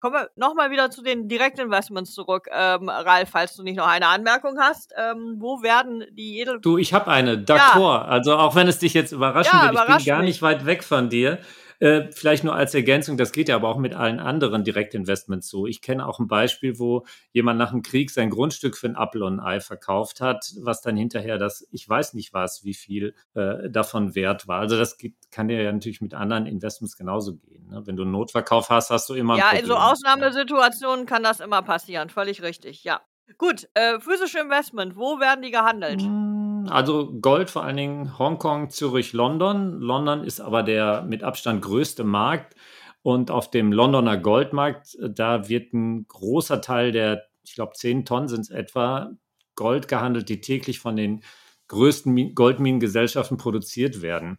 Kommen 0.00 0.16
wir 0.16 0.30
nochmal 0.36 0.70
wieder 0.70 0.90
zu 0.90 1.02
den 1.02 1.28
Direktinvestments 1.28 2.12
zurück. 2.12 2.46
Ähm, 2.52 2.90
Ralf, 2.90 3.30
falls 3.30 3.56
du 3.56 3.62
nicht 3.62 3.76
noch 3.76 3.86
eine 3.86 4.08
Anmerkung 4.08 4.58
hast, 4.58 4.92
ähm, 4.98 5.36
wo 5.38 5.62
werden 5.62 6.04
die 6.12 6.34
jede. 6.34 6.60
Du, 6.60 6.76
ich 6.76 6.92
habe 6.92 7.10
eine, 7.10 7.38
d'accord. 7.38 8.02
Ja. 8.02 8.04
Also 8.04 8.36
auch 8.36 8.54
wenn 8.54 8.68
es 8.68 8.78
dich 8.78 8.92
jetzt 8.92 9.12
überraschen 9.12 9.58
ja, 9.58 9.72
wird, 9.72 9.88
ich 9.88 10.04
bin 10.04 10.14
gar 10.14 10.22
nicht 10.22 10.42
weit 10.42 10.66
weg 10.66 10.84
von 10.84 11.08
dir. 11.08 11.38
Äh, 11.80 12.10
vielleicht 12.12 12.44
nur 12.44 12.54
als 12.54 12.74
Ergänzung, 12.74 13.16
das 13.16 13.32
geht 13.32 13.48
ja 13.48 13.56
aber 13.56 13.68
auch 13.68 13.78
mit 13.78 13.94
allen 13.94 14.20
anderen 14.20 14.64
Direktinvestments 14.64 15.48
so. 15.48 15.66
Ich 15.66 15.82
kenne 15.82 16.06
auch 16.06 16.18
ein 16.18 16.28
Beispiel, 16.28 16.78
wo 16.78 17.04
jemand 17.32 17.58
nach 17.58 17.70
dem 17.70 17.82
Krieg 17.82 18.10
sein 18.10 18.30
Grundstück 18.30 18.76
für 18.76 18.86
ein 18.86 18.96
Apfel 18.96 19.22
und 19.22 19.40
ein 19.40 19.44
Ei 19.44 19.60
verkauft 19.60 20.20
hat, 20.20 20.52
was 20.60 20.80
dann 20.80 20.96
hinterher 20.96 21.38
das, 21.38 21.66
ich 21.70 21.88
weiß 21.88 22.14
nicht 22.14 22.32
was, 22.32 22.64
wie 22.64 22.74
viel 22.74 23.14
äh, 23.34 23.68
davon 23.70 24.14
wert 24.14 24.48
war. 24.48 24.60
Also 24.60 24.76
das 24.76 24.98
geht, 24.98 25.14
kann 25.30 25.48
dir 25.48 25.62
ja 25.62 25.72
natürlich 25.72 26.00
mit 26.00 26.14
anderen 26.14 26.46
Investments 26.46 26.96
genauso 26.96 27.36
gehen. 27.36 27.68
Ne? 27.68 27.86
Wenn 27.86 27.96
du 27.96 28.02
einen 28.02 28.12
Notverkauf 28.12 28.70
hast, 28.70 28.90
hast 28.90 29.08
du 29.08 29.14
immer 29.14 29.36
Ja, 29.36 29.52
in 29.52 29.66
so 29.66 29.74
Ausnahmesituationen 29.74 31.06
kann 31.06 31.22
das 31.22 31.40
immer 31.40 31.62
passieren. 31.62 32.08
Völlig 32.08 32.42
richtig, 32.42 32.84
ja. 32.84 33.00
Gut, 33.38 33.68
äh, 33.74 33.98
physische 34.00 34.38
Investment, 34.38 34.96
wo 34.96 35.18
werden 35.18 35.42
die 35.42 35.50
gehandelt? 35.50 36.02
Hm, 36.02 36.43
also 36.68 37.12
Gold 37.20 37.50
vor 37.50 37.64
allen 37.64 37.76
Dingen 37.76 38.18
Hongkong, 38.18 38.70
Zürich, 38.70 39.12
London. 39.12 39.80
London 39.80 40.24
ist 40.24 40.40
aber 40.40 40.62
der 40.62 41.02
mit 41.02 41.22
Abstand 41.22 41.62
größte 41.62 42.04
Markt. 42.04 42.54
Und 43.02 43.30
auf 43.30 43.50
dem 43.50 43.72
Londoner 43.72 44.16
Goldmarkt, 44.16 44.94
äh, 44.94 45.10
da 45.10 45.48
wird 45.48 45.72
ein 45.74 46.06
großer 46.08 46.60
Teil 46.60 46.92
der, 46.92 47.24
ich 47.44 47.54
glaube, 47.54 47.72
10 47.74 48.04
Tonnen 48.06 48.28
sind 48.28 48.40
es 48.40 48.50
etwa, 48.50 49.12
Gold 49.56 49.88
gehandelt, 49.88 50.28
die 50.28 50.40
täglich 50.40 50.80
von 50.80 50.96
den 50.96 51.22
größten 51.68 52.34
Goldminengesellschaften 52.34 53.36
produziert 53.36 54.02
werden. 54.02 54.38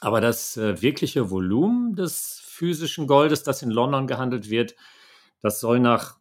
Aber 0.00 0.20
das 0.20 0.56
äh, 0.56 0.80
wirkliche 0.82 1.30
Volumen 1.30 1.94
des 1.94 2.40
physischen 2.44 3.06
Goldes, 3.06 3.42
das 3.42 3.62
in 3.62 3.70
London 3.70 4.06
gehandelt 4.06 4.50
wird, 4.50 4.76
das 5.42 5.60
soll 5.60 5.80
nach 5.80 6.18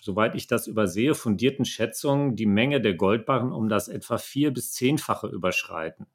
soweit 0.00 0.34
ich 0.34 0.46
das 0.46 0.66
übersehe, 0.66 1.14
fundierten 1.14 1.64
Schätzungen 1.64 2.36
die 2.36 2.46
Menge 2.46 2.80
der 2.80 2.94
Goldbarren 2.94 3.52
um 3.52 3.68
das 3.68 3.88
etwa 3.88 4.18
vier- 4.18 4.52
bis 4.52 4.72
zehnfache 4.72 5.28
überschreiten. 5.28 6.06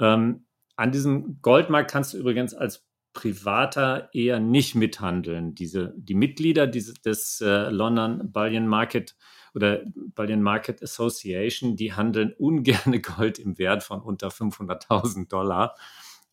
Ähm, 0.00 0.46
an 0.76 0.92
diesem 0.92 1.40
Goldmarkt 1.42 1.90
kannst 1.90 2.14
du 2.14 2.18
übrigens 2.18 2.54
als 2.54 2.84
Privater 3.12 4.08
eher 4.12 4.40
nicht 4.40 4.74
mithandeln. 4.74 5.54
Diese, 5.54 5.94
die 5.96 6.14
Mitglieder 6.14 6.66
dieses, 6.66 6.94
des 6.94 7.40
äh, 7.40 7.68
London 7.68 8.32
Bullion 8.32 8.66
Market 8.66 9.16
oder 9.54 9.82
Bullion 10.14 10.42
Market 10.42 10.82
Association, 10.82 11.76
die 11.76 11.92
handeln 11.92 12.32
ungerne 12.38 13.00
Gold 13.00 13.38
im 13.38 13.58
Wert 13.58 13.82
von 13.82 14.00
unter 14.00 14.28
500.000 14.28 15.28
Dollar. 15.28 15.76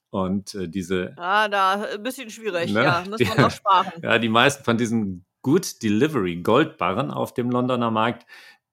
Und 0.09 0.55
äh, 0.55 0.67
diese. 0.67 1.13
Ah, 1.17 1.47
da 1.49 1.83
ein 1.83 2.01
bisschen 2.01 2.29
schwierig, 2.29 2.71
ne? 2.71 2.83
ja, 2.83 3.03
müssen 3.07 3.27
wir 3.27 3.41
noch 3.41 3.51
sparen. 3.51 3.91
Ja, 4.01 4.17
die 4.17 4.29
meisten 4.29 4.63
von 4.63 4.77
diesen 4.77 5.25
Good 5.41 5.81
Delivery 5.81 6.37
Goldbarren 6.37 7.11
auf 7.11 7.33
dem 7.33 7.49
Londoner 7.49 7.91
Markt, 7.91 8.25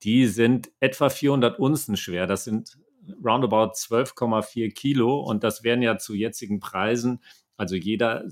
die 0.03 0.27
sind 0.27 0.71
etwa 0.81 1.09
400 1.09 1.59
Unzen 1.59 1.97
schwer. 1.97 2.27
Das 2.27 2.45
sind 2.45 2.79
roundabout 3.25 3.73
12,4 3.73 4.73
Kilo 4.73 5.21
und 5.21 5.45
das 5.45 5.63
wären 5.63 5.83
ja 5.83 5.99
zu 5.99 6.15
jetzigen 6.15 6.61
Preisen, 6.61 7.21
also 7.57 7.77
jeder 7.77 8.25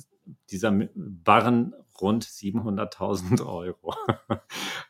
dieser 0.50 0.72
Barren 0.94 1.74
rund 2.00 2.24
700.000 2.24 3.46
Euro. 3.46 3.94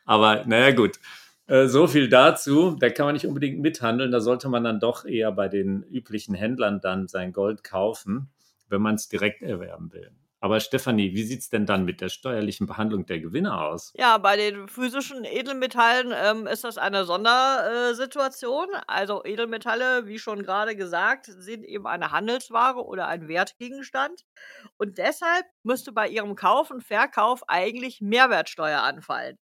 Aber 0.05 0.45
naja 0.45 0.71
gut, 0.71 0.99
äh, 1.47 1.67
so 1.67 1.87
viel 1.87 2.09
dazu. 2.09 2.75
Da 2.79 2.89
kann 2.89 3.05
man 3.05 3.13
nicht 3.13 3.27
unbedingt 3.27 3.59
mithandeln. 3.59 4.11
Da 4.11 4.21
sollte 4.21 4.49
man 4.49 4.63
dann 4.63 4.79
doch 4.79 5.05
eher 5.05 5.31
bei 5.31 5.47
den 5.47 5.83
üblichen 5.83 6.35
Händlern 6.35 6.79
dann 6.81 7.07
sein 7.07 7.33
Gold 7.33 7.63
kaufen, 7.63 8.29
wenn 8.69 8.81
man 8.81 8.95
es 8.95 9.07
direkt 9.07 9.41
erwerben 9.41 9.91
will. 9.93 10.11
Aber 10.45 10.59
Stefanie, 10.59 11.15
wie 11.15 11.23
sieht 11.23 11.39
es 11.39 11.49
denn 11.49 11.65
dann 11.65 11.85
mit 11.85 12.01
der 12.01 12.09
steuerlichen 12.09 12.67
Behandlung 12.67 13.07
der 13.07 13.19
Gewinne 13.19 13.59
aus? 13.59 13.91
Ja, 13.95 14.19
bei 14.19 14.37
den 14.37 14.67
physischen 14.67 15.25
Edelmetallen 15.25 16.13
ähm, 16.15 16.45
ist 16.45 16.63
das 16.63 16.77
eine 16.77 17.03
Sondersituation. 17.03 18.67
Also 18.85 19.25
Edelmetalle, 19.25 20.05
wie 20.05 20.19
schon 20.19 20.43
gerade 20.43 20.75
gesagt, 20.75 21.25
sind 21.25 21.63
eben 21.63 21.87
eine 21.87 22.11
Handelsware 22.11 22.85
oder 22.85 23.07
ein 23.07 23.27
Wertgegenstand. 23.27 24.21
Und 24.77 24.99
deshalb 24.99 25.47
müsste 25.63 25.91
bei 25.91 26.07
ihrem 26.07 26.35
Kauf 26.35 26.69
und 26.69 26.83
Verkauf 26.83 27.41
eigentlich 27.47 28.01
Mehrwertsteuer 28.01 28.83
anfallen. 28.83 29.39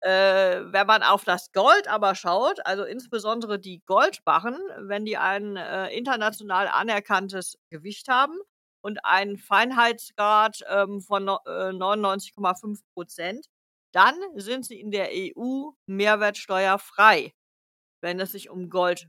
Äh, 0.00 0.62
wenn 0.72 0.88
man 0.88 1.04
auf 1.04 1.22
das 1.22 1.52
Gold 1.52 1.86
aber 1.86 2.16
schaut, 2.16 2.66
also 2.66 2.82
insbesondere 2.82 3.60
die 3.60 3.80
Goldbarren, 3.86 4.58
wenn 4.88 5.04
die 5.04 5.18
ein 5.18 5.54
äh, 5.54 5.96
international 5.96 6.66
anerkanntes 6.66 7.58
Gewicht 7.70 8.08
haben 8.08 8.36
und 8.82 9.04
einen 9.04 9.38
Feinheitsgrad 9.38 10.64
ähm, 10.68 11.00
von 11.00 11.24
no, 11.24 11.38
äh, 11.46 11.70
99,5 11.70 12.80
Prozent, 12.94 13.46
dann 13.92 14.14
sind 14.36 14.64
sie 14.66 14.80
in 14.80 14.90
der 14.90 15.10
EU 15.12 15.70
mehrwertsteuerfrei. 15.86 17.32
Wenn 18.02 18.20
es 18.20 18.32
sich 18.32 18.50
um 18.50 18.68
Gold 18.70 19.08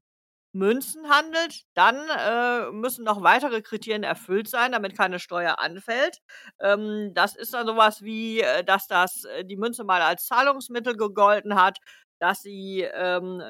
Münzen 0.53 1.09
handelt, 1.09 1.63
dann 1.73 1.97
äh, 2.09 2.71
müssen 2.71 3.03
noch 3.03 3.23
weitere 3.23 3.61
Kriterien 3.63 4.03
erfüllt 4.03 4.47
sein, 4.47 4.71
damit 4.71 4.95
keine 4.95 5.19
Steuer 5.19 5.57
anfällt. 5.59 6.19
Ähm, 6.59 7.11
das 7.15 7.35
ist 7.35 7.53
dann 7.55 7.65
sowas 7.65 8.03
wie, 8.03 8.41
äh, 8.41 8.63
dass 8.63 8.87
das 8.87 9.23
äh, 9.25 9.43
die 9.45 9.57
Münze 9.57 9.83
mal 9.83 10.01
als 10.03 10.27
Zahlungsmittel 10.27 10.95
gegolten 10.95 11.55
hat, 11.55 11.79
dass 12.19 12.41
sie 12.43 12.81
ähm, 12.81 13.41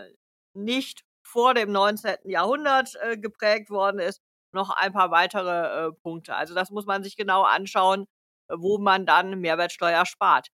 nicht 0.54 1.04
vor 1.24 1.54
dem 1.54 1.72
19. 1.74 2.16
Jahrhundert 2.24 2.96
äh, 3.02 3.18
geprägt 3.18 3.70
worden 3.70 4.00
ist, 4.00 4.22
noch 4.54 4.70
ein 4.70 4.94
paar 4.94 5.12
weitere 5.12 5.88
äh, 5.88 5.92
Punkte. 6.04 6.36
Also 6.36 6.54
das 6.56 6.70
muss 6.70 6.86
man 6.86 7.04
sich 7.04 7.16
genau 7.16 7.44
anschauen, 7.44 8.06
wo 8.50 8.78
man 8.78 9.06
dann 9.06 9.40
Mehrwertsteuer 9.40 10.06
spart. 10.06 10.50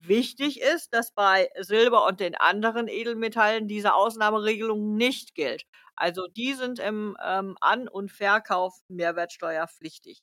Wichtig 0.00 0.60
ist, 0.60 0.94
dass 0.94 1.12
bei 1.12 1.48
Silber 1.58 2.06
und 2.06 2.20
den 2.20 2.36
anderen 2.36 2.86
Edelmetallen 2.88 3.66
diese 3.66 3.94
Ausnahmeregelung 3.94 4.96
nicht 4.96 5.34
gilt. 5.34 5.64
Also 5.96 6.28
die 6.28 6.54
sind 6.54 6.78
im 6.78 7.16
ähm, 7.22 7.56
An- 7.60 7.88
und 7.88 8.12
Verkauf 8.12 8.74
mehrwertsteuerpflichtig. 8.88 10.20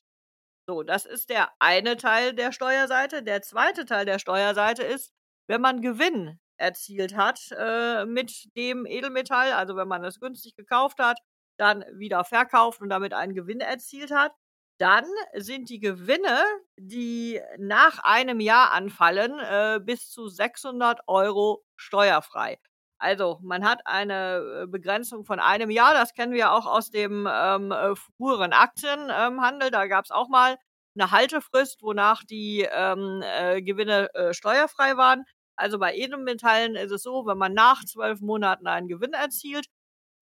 So, 0.68 0.82
das 0.82 1.04
ist 1.04 1.30
der 1.30 1.50
eine 1.60 1.96
Teil 1.96 2.34
der 2.34 2.52
Steuerseite. 2.52 3.22
Der 3.22 3.42
zweite 3.42 3.84
Teil 3.84 4.06
der 4.06 4.18
Steuerseite 4.18 4.82
ist, 4.82 5.12
wenn 5.48 5.60
man 5.60 5.82
Gewinn 5.82 6.40
erzielt 6.58 7.14
hat 7.14 7.40
äh, 7.56 8.06
mit 8.06 8.48
dem 8.56 8.86
Edelmetall, 8.86 9.52
also 9.52 9.76
wenn 9.76 9.88
man 9.88 10.04
es 10.04 10.20
günstig 10.20 10.56
gekauft 10.56 10.98
hat, 10.98 11.18
dann 11.56 11.84
wieder 11.94 12.24
verkauft 12.24 12.80
und 12.80 12.88
damit 12.88 13.12
einen 13.14 13.34
Gewinn 13.34 13.60
erzielt 13.60 14.10
hat, 14.10 14.32
dann 14.78 15.04
sind 15.34 15.70
die 15.70 15.80
Gewinne, 15.80 16.42
die 16.76 17.40
nach 17.58 17.98
einem 18.00 18.40
Jahr 18.40 18.72
anfallen, 18.72 19.38
äh, 19.38 19.80
bis 19.82 20.10
zu 20.10 20.28
600 20.28 21.00
Euro 21.06 21.64
steuerfrei. 21.76 22.58
Also 22.98 23.38
man 23.42 23.64
hat 23.64 23.80
eine 23.86 24.62
äh, 24.64 24.66
Begrenzung 24.66 25.24
von 25.24 25.38
einem 25.40 25.70
Jahr, 25.70 25.94
das 25.94 26.14
kennen 26.14 26.32
wir 26.32 26.52
auch 26.52 26.66
aus 26.66 26.90
dem 26.90 27.28
ähm, 27.30 27.72
äh, 27.72 27.94
früheren 28.16 28.52
Aktienhandel. 28.52 29.70
Da 29.70 29.86
gab 29.86 30.04
es 30.04 30.10
auch 30.10 30.28
mal 30.28 30.56
eine 30.94 31.10
Haltefrist, 31.10 31.82
wonach 31.82 32.24
die 32.24 32.66
ähm, 32.70 33.22
äh, 33.22 33.62
Gewinne 33.62 34.12
äh, 34.14 34.32
steuerfrei 34.34 34.96
waren. 34.96 35.24
Also 35.56 35.78
bei 35.78 35.94
Edelmetallen 35.94 36.74
ist 36.76 36.90
es 36.90 37.02
so, 37.02 37.26
wenn 37.26 37.38
man 37.38 37.54
nach 37.54 37.84
zwölf 37.84 38.20
Monaten 38.20 38.66
einen 38.66 38.88
Gewinn 38.88 39.12
erzielt, 39.12 39.66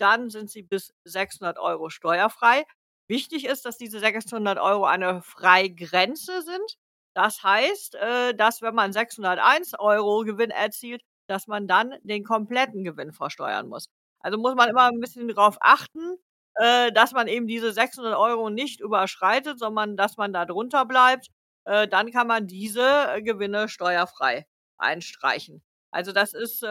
dann 0.04 0.30
sind 0.30 0.50
sie 0.50 0.62
bis 0.62 0.94
600 1.04 1.58
Euro 1.58 1.90
steuerfrei. 1.90 2.64
Wichtig 3.08 3.46
ist, 3.46 3.64
dass 3.64 3.78
diese 3.78 3.99
600 4.00 4.58
Euro 4.58 4.84
eine 4.84 5.23
Freigrenze 5.23 6.42
sind. 6.42 6.76
Das 7.14 7.42
heißt, 7.42 7.94
äh, 7.96 8.34
dass 8.34 8.61
wenn 8.62 8.75
man 8.75 8.92
601 8.92 9.75
Euro 9.78 10.25
Gewinn 10.25 10.50
erzielt, 10.50 11.02
dass 11.28 11.46
man 11.46 11.66
dann 11.68 11.94
den 12.02 12.25
kompletten 12.25 12.84
Gewinn 12.84 13.12
versteuern 13.12 13.68
muss. 13.68 13.87
Also 14.20 14.38
muss 14.38 14.54
man 14.54 14.68
immer 14.68 14.88
ein 14.88 15.00
bisschen 15.00 15.28
darauf 15.28 15.56
achten, 15.61 16.16
äh, 16.56 16.92
dass 16.92 17.12
man 17.12 17.28
eben 17.28 17.46
diese 17.46 17.73
600 17.73 18.16
Euro 18.16 18.50
nicht 18.50 18.80
überschreitet, 18.80 19.58
sondern 19.58 19.96
dass 19.96 20.16
man 20.18 20.32
da 20.34 20.44
drunter 20.46 20.84
bleibt. 20.87 21.29
Äh, 21.64 21.88
dann 21.88 22.11
kann 22.12 22.26
man 22.26 22.46
diese 22.46 23.20
Gewinne 23.22 23.68
steuerfrei 23.68 24.46
einstreichen. 24.79 25.62
Also 25.92 26.12
das 26.12 26.35
ist 26.35 26.62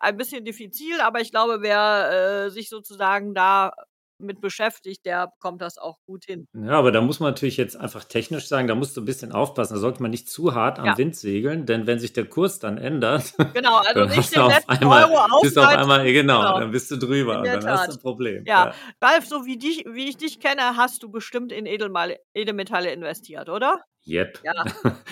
ein 0.00 0.16
bisschen 0.16 0.44
diffizil, 0.44 1.00
aber 1.00 1.20
ich 1.20 1.30
glaube, 1.30 1.58
wer 1.60 2.50
sich 2.50 2.68
sozusagen 2.68 3.34
da 3.34 3.72
mit 4.20 4.40
beschäftigt, 4.40 5.04
der 5.06 5.32
kommt 5.38 5.60
das 5.62 5.78
auch 5.78 5.98
gut 6.06 6.24
hin. 6.24 6.46
Ja, 6.54 6.72
aber 6.72 6.92
da 6.92 7.00
muss 7.00 7.20
man 7.20 7.30
natürlich 7.30 7.56
jetzt 7.56 7.76
einfach 7.76 8.04
technisch 8.04 8.48
sagen, 8.48 8.68
da 8.68 8.74
musst 8.74 8.96
du 8.96 9.00
ein 9.00 9.04
bisschen 9.04 9.32
aufpassen. 9.32 9.74
Da 9.74 9.80
sollte 9.80 10.02
man 10.02 10.10
nicht 10.10 10.28
zu 10.28 10.54
hart 10.54 10.78
am 10.78 10.86
ja. 10.86 10.98
Wind 10.98 11.16
segeln, 11.16 11.66
denn 11.66 11.86
wenn 11.86 11.98
sich 11.98 12.12
der 12.12 12.26
Kurs 12.26 12.58
dann 12.58 12.78
ändert, 12.78 13.34
genau, 13.54 13.78
also 13.78 14.04
nicht 14.04 14.34
den 14.34 14.46
letzten 14.46 14.70
einmal, 14.70 15.04
Euro 15.04 15.40
bist 15.42 15.58
auf 15.58 15.66
einmal, 15.66 16.04
genau, 16.12 16.40
genau, 16.40 16.60
dann 16.60 16.70
bist 16.70 16.90
du 16.90 16.96
drüber 16.96 17.38
und 17.38 17.46
dann 17.46 17.60
Tat. 17.60 17.80
hast 17.80 17.88
du 17.88 17.92
ein 17.98 18.02
Problem. 18.02 18.44
Ja, 18.46 18.66
ja. 18.66 18.74
Ralf, 19.00 19.26
so 19.26 19.44
wie, 19.46 19.58
dich, 19.58 19.84
wie 19.86 20.08
ich 20.08 20.16
dich 20.16 20.40
kenne, 20.40 20.76
hast 20.76 21.02
du 21.02 21.10
bestimmt 21.10 21.52
in 21.52 21.66
Edelmetalle 21.66 22.92
investiert, 22.92 23.48
oder? 23.48 23.80
Yep. 24.06 24.40
Ja. 24.44 24.64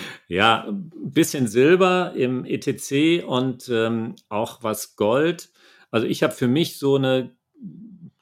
ja, 0.29 0.65
ein 0.69 0.91
bisschen 0.95 1.47
Silber 1.47 2.13
im 2.17 2.45
ETC 2.45 3.25
und 3.27 3.69
ähm, 3.69 4.17
auch 4.29 4.63
was 4.63 4.97
Gold. 4.97 5.51
Also 5.91 6.07
ich 6.07 6.23
habe 6.23 6.35
für 6.35 6.49
mich 6.49 6.79
so 6.79 6.97
eine 6.97 7.37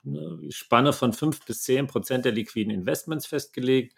eine 0.07 0.51
Spanne 0.51 0.93
von 0.93 1.13
5 1.13 1.45
bis 1.45 1.63
10 1.63 1.87
Prozent 1.87 2.25
der 2.25 2.33
liquiden 2.33 2.73
Investments 2.73 3.27
festgelegt. 3.27 3.95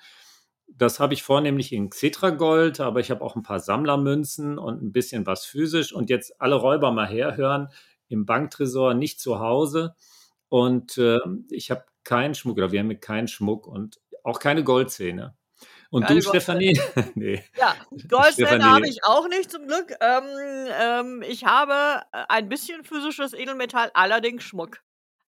Das 0.67 1.01
habe 1.01 1.15
ich 1.15 1.23
vornehmlich 1.23 1.73
in 1.73 1.91
Xetra 1.91 2.31
Gold, 2.31 2.81
aber 2.81 3.01
ich 3.01 3.11
habe 3.11 3.23
auch 3.23 3.37
ein 3.37 3.43
paar 3.43 3.61
Sammlermünzen 3.61 4.59
und 4.59 4.83
ein 4.83 4.93
bisschen 4.93 5.27
was 5.27 5.45
physisch. 5.47 5.93
Und 5.93 6.11
jetzt 6.11 6.41
alle 6.41 6.57
Räuber 6.57 6.93
mal 6.93 7.07
herhören, 7.07 7.69
im 8.09 8.27
Banktresor 8.27 8.95
nicht 8.95 9.21
zu 9.21 9.39
Hause. 9.41 9.95
Und 10.49 10.99
äh, 10.99 11.19
ich 11.51 11.71
habe 11.71 11.85
keinen 12.05 12.35
Schmuck, 12.35 12.57
oder 12.59 12.73
wir 12.73 12.81
haben 12.81 13.01
keinen 13.01 13.29
Schmuck 13.29 13.67
und 13.67 14.01
auch 14.25 14.41
keine 14.41 14.65
Goldzähne. 14.65 15.35
Und 15.91 16.07
keine 16.07 16.21
du, 16.21 16.29
Stefanie? 16.29 16.79
nee. 17.15 17.43
Ja, 17.57 17.75
Goldzähne 18.09 18.65
habe 18.65 18.89
ich 18.89 19.05
auch 19.05 19.27
nicht 19.29 19.51
zum 19.51 19.67
Glück. 19.67 19.95
Ähm, 20.01 20.25
ähm, 20.81 21.23
ich 21.27 21.45
habe 21.45 22.03
ein 22.13 22.49
bisschen 22.49 22.85
physisches 22.85 23.33
Edelmetall, 23.33 23.91
allerdings 23.95 24.45
Schmuck. 24.45 24.81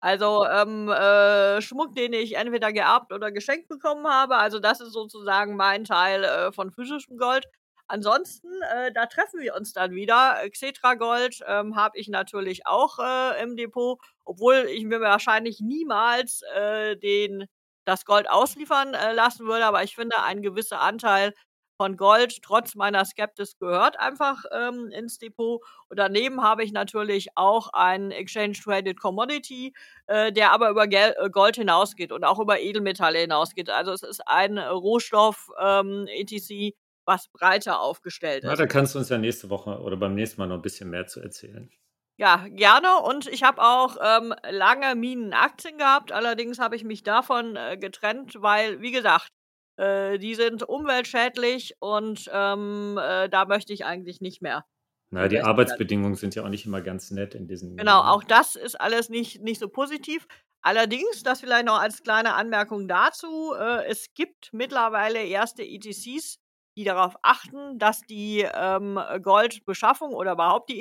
Also, 0.00 0.46
ähm, 0.46 0.88
äh, 0.88 1.60
Schmuck, 1.60 1.94
den 1.94 2.12
ich 2.12 2.36
entweder 2.36 2.72
geerbt 2.72 3.12
oder 3.12 3.32
geschenkt 3.32 3.68
bekommen 3.68 4.06
habe. 4.06 4.36
Also, 4.36 4.60
das 4.60 4.80
ist 4.80 4.92
sozusagen 4.92 5.56
mein 5.56 5.84
Teil 5.84 6.24
äh, 6.24 6.52
von 6.52 6.70
physischem 6.72 7.18
Gold. 7.18 7.46
Ansonsten, 7.88 8.48
äh, 8.76 8.92
da 8.92 9.06
treffen 9.06 9.40
wir 9.40 9.54
uns 9.54 9.72
dann 9.72 9.92
wieder. 9.92 10.36
Xetra 10.50 10.94
Gold 10.94 11.40
ähm, 11.46 11.74
habe 11.74 11.98
ich 11.98 12.08
natürlich 12.08 12.66
auch 12.66 12.98
äh, 12.98 13.42
im 13.42 13.56
Depot, 13.56 13.98
obwohl 14.24 14.66
ich 14.70 14.84
mir 14.84 15.00
wahrscheinlich 15.00 15.60
niemals 15.60 16.42
äh, 16.54 16.96
den, 16.96 17.46
das 17.88 18.04
Gold 18.04 18.28
ausliefern 18.30 18.94
äh, 18.94 19.12
lassen 19.12 19.46
würde. 19.46 19.64
Aber 19.64 19.82
ich 19.82 19.94
finde, 19.94 20.22
ein 20.22 20.42
gewisser 20.42 20.80
Anteil 20.80 21.32
von 21.80 21.96
Gold 21.96 22.42
trotz 22.42 22.74
meiner 22.74 23.04
Skeptis 23.04 23.56
gehört 23.58 23.98
einfach 23.98 24.44
ähm, 24.52 24.90
ins 24.90 25.18
Depot. 25.18 25.62
Und 25.88 25.98
daneben 25.98 26.42
habe 26.42 26.64
ich 26.64 26.72
natürlich 26.72 27.28
auch 27.36 27.68
einen 27.72 28.10
Exchange 28.10 28.52
Traded 28.52 29.00
Commodity, 29.00 29.72
äh, 30.06 30.32
der 30.32 30.52
aber 30.52 30.70
über 30.70 30.86
Gel 30.86 31.14
äh, 31.18 31.30
Gold 31.30 31.56
hinausgeht 31.56 32.12
und 32.12 32.24
auch 32.24 32.40
über 32.40 32.60
Edelmetalle 32.60 33.20
hinausgeht. 33.20 33.70
Also 33.70 33.92
es 33.92 34.02
ist 34.02 34.20
ein 34.26 34.58
Rohstoff 34.58 35.48
ähm, 35.58 36.06
ETC, 36.08 36.74
was 37.06 37.28
breiter 37.28 37.80
aufgestellt 37.80 38.44
ist. 38.44 38.50
Ja, 38.50 38.56
da 38.56 38.66
kannst 38.66 38.94
du 38.94 38.98
uns 38.98 39.08
ja 39.08 39.16
nächste 39.16 39.48
Woche 39.48 39.78
oder 39.80 39.96
beim 39.96 40.14
nächsten 40.14 40.40
Mal 40.40 40.48
noch 40.48 40.56
ein 40.56 40.62
bisschen 40.62 40.90
mehr 40.90 41.06
zu 41.06 41.20
erzählen. 41.20 41.70
Ja, 42.18 42.46
gerne. 42.48 42.96
Und 43.04 43.28
ich 43.28 43.44
habe 43.44 43.62
auch 43.62 43.96
ähm, 44.02 44.34
lange 44.50 44.96
Minenaktien 44.96 45.78
gehabt. 45.78 46.10
Allerdings 46.10 46.58
habe 46.58 46.74
ich 46.74 46.82
mich 46.82 47.04
davon 47.04 47.54
äh, 47.54 47.76
getrennt, 47.76 48.34
weil, 48.40 48.80
wie 48.80 48.90
gesagt, 48.90 49.28
äh, 49.76 50.18
die 50.18 50.34
sind 50.34 50.64
umweltschädlich 50.64 51.76
und 51.78 52.28
ähm, 52.32 52.98
äh, 53.00 53.28
da 53.28 53.44
möchte 53.44 53.72
ich 53.72 53.84
eigentlich 53.84 54.20
nicht 54.20 54.42
mehr. 54.42 54.64
Naja, 55.10 55.28
die 55.28 55.40
Arbeitsbedingungen 55.40 56.16
sind 56.16 56.34
ja 56.34 56.44
auch 56.44 56.48
nicht 56.48 56.66
immer 56.66 56.82
ganz 56.82 57.12
nett 57.12 57.36
in 57.36 57.46
diesen. 57.46 57.76
Genau, 57.76 58.00
auch 58.00 58.24
das 58.24 58.56
ist 58.56 58.78
alles 58.78 59.08
nicht, 59.08 59.40
nicht 59.40 59.60
so 59.60 59.68
positiv. 59.68 60.26
Allerdings, 60.60 61.22
das 61.22 61.40
vielleicht 61.40 61.66
noch 61.66 61.80
als 61.80 62.02
kleine 62.02 62.34
Anmerkung 62.34 62.88
dazu, 62.88 63.54
äh, 63.54 63.86
es 63.86 64.12
gibt 64.14 64.50
mittlerweile 64.52 65.22
erste 65.24 65.62
ETCs, 65.62 66.40
die 66.76 66.84
darauf 66.84 67.14
achten, 67.22 67.78
dass 67.78 68.00
die 68.02 68.44
ähm, 68.52 68.98
Goldbeschaffung 69.22 70.12
oder 70.12 70.32
überhaupt 70.32 70.68
die 70.68 70.80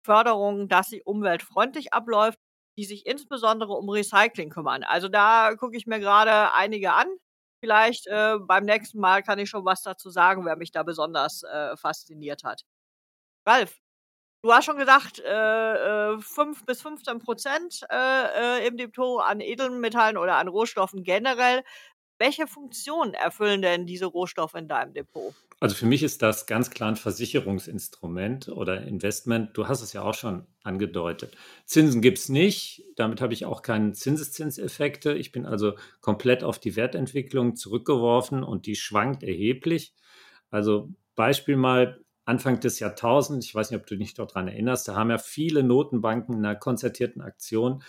Edelmetallförderung, 0.00 0.68
dass 0.68 0.88
sie 0.88 1.02
umweltfreundlich 1.02 1.92
abläuft, 1.92 2.38
die 2.78 2.84
sich 2.84 3.06
insbesondere 3.06 3.72
um 3.72 3.88
Recycling 3.88 4.50
kümmern. 4.50 4.84
Also 4.84 5.08
da 5.08 5.54
gucke 5.56 5.76
ich 5.76 5.86
mir 5.86 6.00
gerade 6.00 6.52
einige 6.54 6.92
an, 6.92 7.08
Vielleicht 7.62 8.06
äh, 8.06 8.38
beim 8.38 8.64
nächsten 8.64 8.98
Mal 9.00 9.22
kann 9.22 9.38
ich 9.38 9.50
schon 9.50 9.66
was 9.66 9.82
dazu 9.82 10.08
sagen, 10.08 10.46
wer 10.46 10.56
mich 10.56 10.72
da 10.72 10.82
besonders 10.82 11.42
äh, 11.42 11.76
fasziniert 11.76 12.42
hat. 12.42 12.62
Ralf, 13.46 13.76
du 14.42 14.52
hast 14.52 14.64
schon 14.64 14.78
gesagt, 14.78 15.18
äh, 15.20 16.18
5 16.18 16.62
äh, 16.62 16.64
bis 16.64 16.80
15 16.80 17.18
Prozent 17.18 17.82
äh, 17.90 18.60
äh, 18.62 18.66
im 18.66 18.78
Depot 18.78 19.22
an 19.22 19.40
Edelmetallen 19.40 20.16
oder 20.16 20.36
an 20.36 20.48
Rohstoffen 20.48 21.04
generell. 21.04 21.62
Welche 22.20 22.46
Funktion 22.46 23.14
erfüllen 23.14 23.62
denn 23.62 23.86
diese 23.86 24.04
Rohstoffe 24.04 24.54
in 24.54 24.68
deinem 24.68 24.92
Depot? 24.92 25.34
Also 25.58 25.74
für 25.74 25.86
mich 25.86 26.02
ist 26.02 26.20
das 26.20 26.46
ganz 26.46 26.70
klar 26.70 26.90
ein 26.90 26.96
Versicherungsinstrument 26.96 28.50
oder 28.50 28.82
Investment. 28.82 29.56
Du 29.56 29.68
hast 29.68 29.80
es 29.80 29.94
ja 29.94 30.02
auch 30.02 30.12
schon 30.12 30.46
angedeutet. 30.62 31.34
Zinsen 31.64 32.02
gibt 32.02 32.18
es 32.18 32.28
nicht. 32.28 32.84
Damit 32.94 33.22
habe 33.22 33.32
ich 33.32 33.46
auch 33.46 33.62
keine 33.62 33.92
Zinseszinseffekte. 33.92 35.14
Ich 35.14 35.32
bin 35.32 35.46
also 35.46 35.76
komplett 36.02 36.44
auf 36.44 36.58
die 36.58 36.76
Wertentwicklung 36.76 37.56
zurückgeworfen 37.56 38.44
und 38.44 38.66
die 38.66 38.76
schwankt 38.76 39.22
erheblich. 39.22 39.94
Also 40.50 40.90
Beispiel 41.14 41.56
mal 41.56 42.04
Anfang 42.26 42.60
des 42.60 42.80
Jahrtausends, 42.80 43.46
ich 43.46 43.54
weiß 43.54 43.70
nicht, 43.70 43.80
ob 43.80 43.86
du 43.86 43.96
dich 43.96 44.12
daran 44.12 44.46
erinnerst, 44.46 44.86
da 44.86 44.94
haben 44.94 45.08
ja 45.08 45.16
viele 45.16 45.62
Notenbanken 45.62 46.36
in 46.36 46.44
einer 46.44 46.54
konzertierten 46.54 47.22
Aktion 47.22 47.82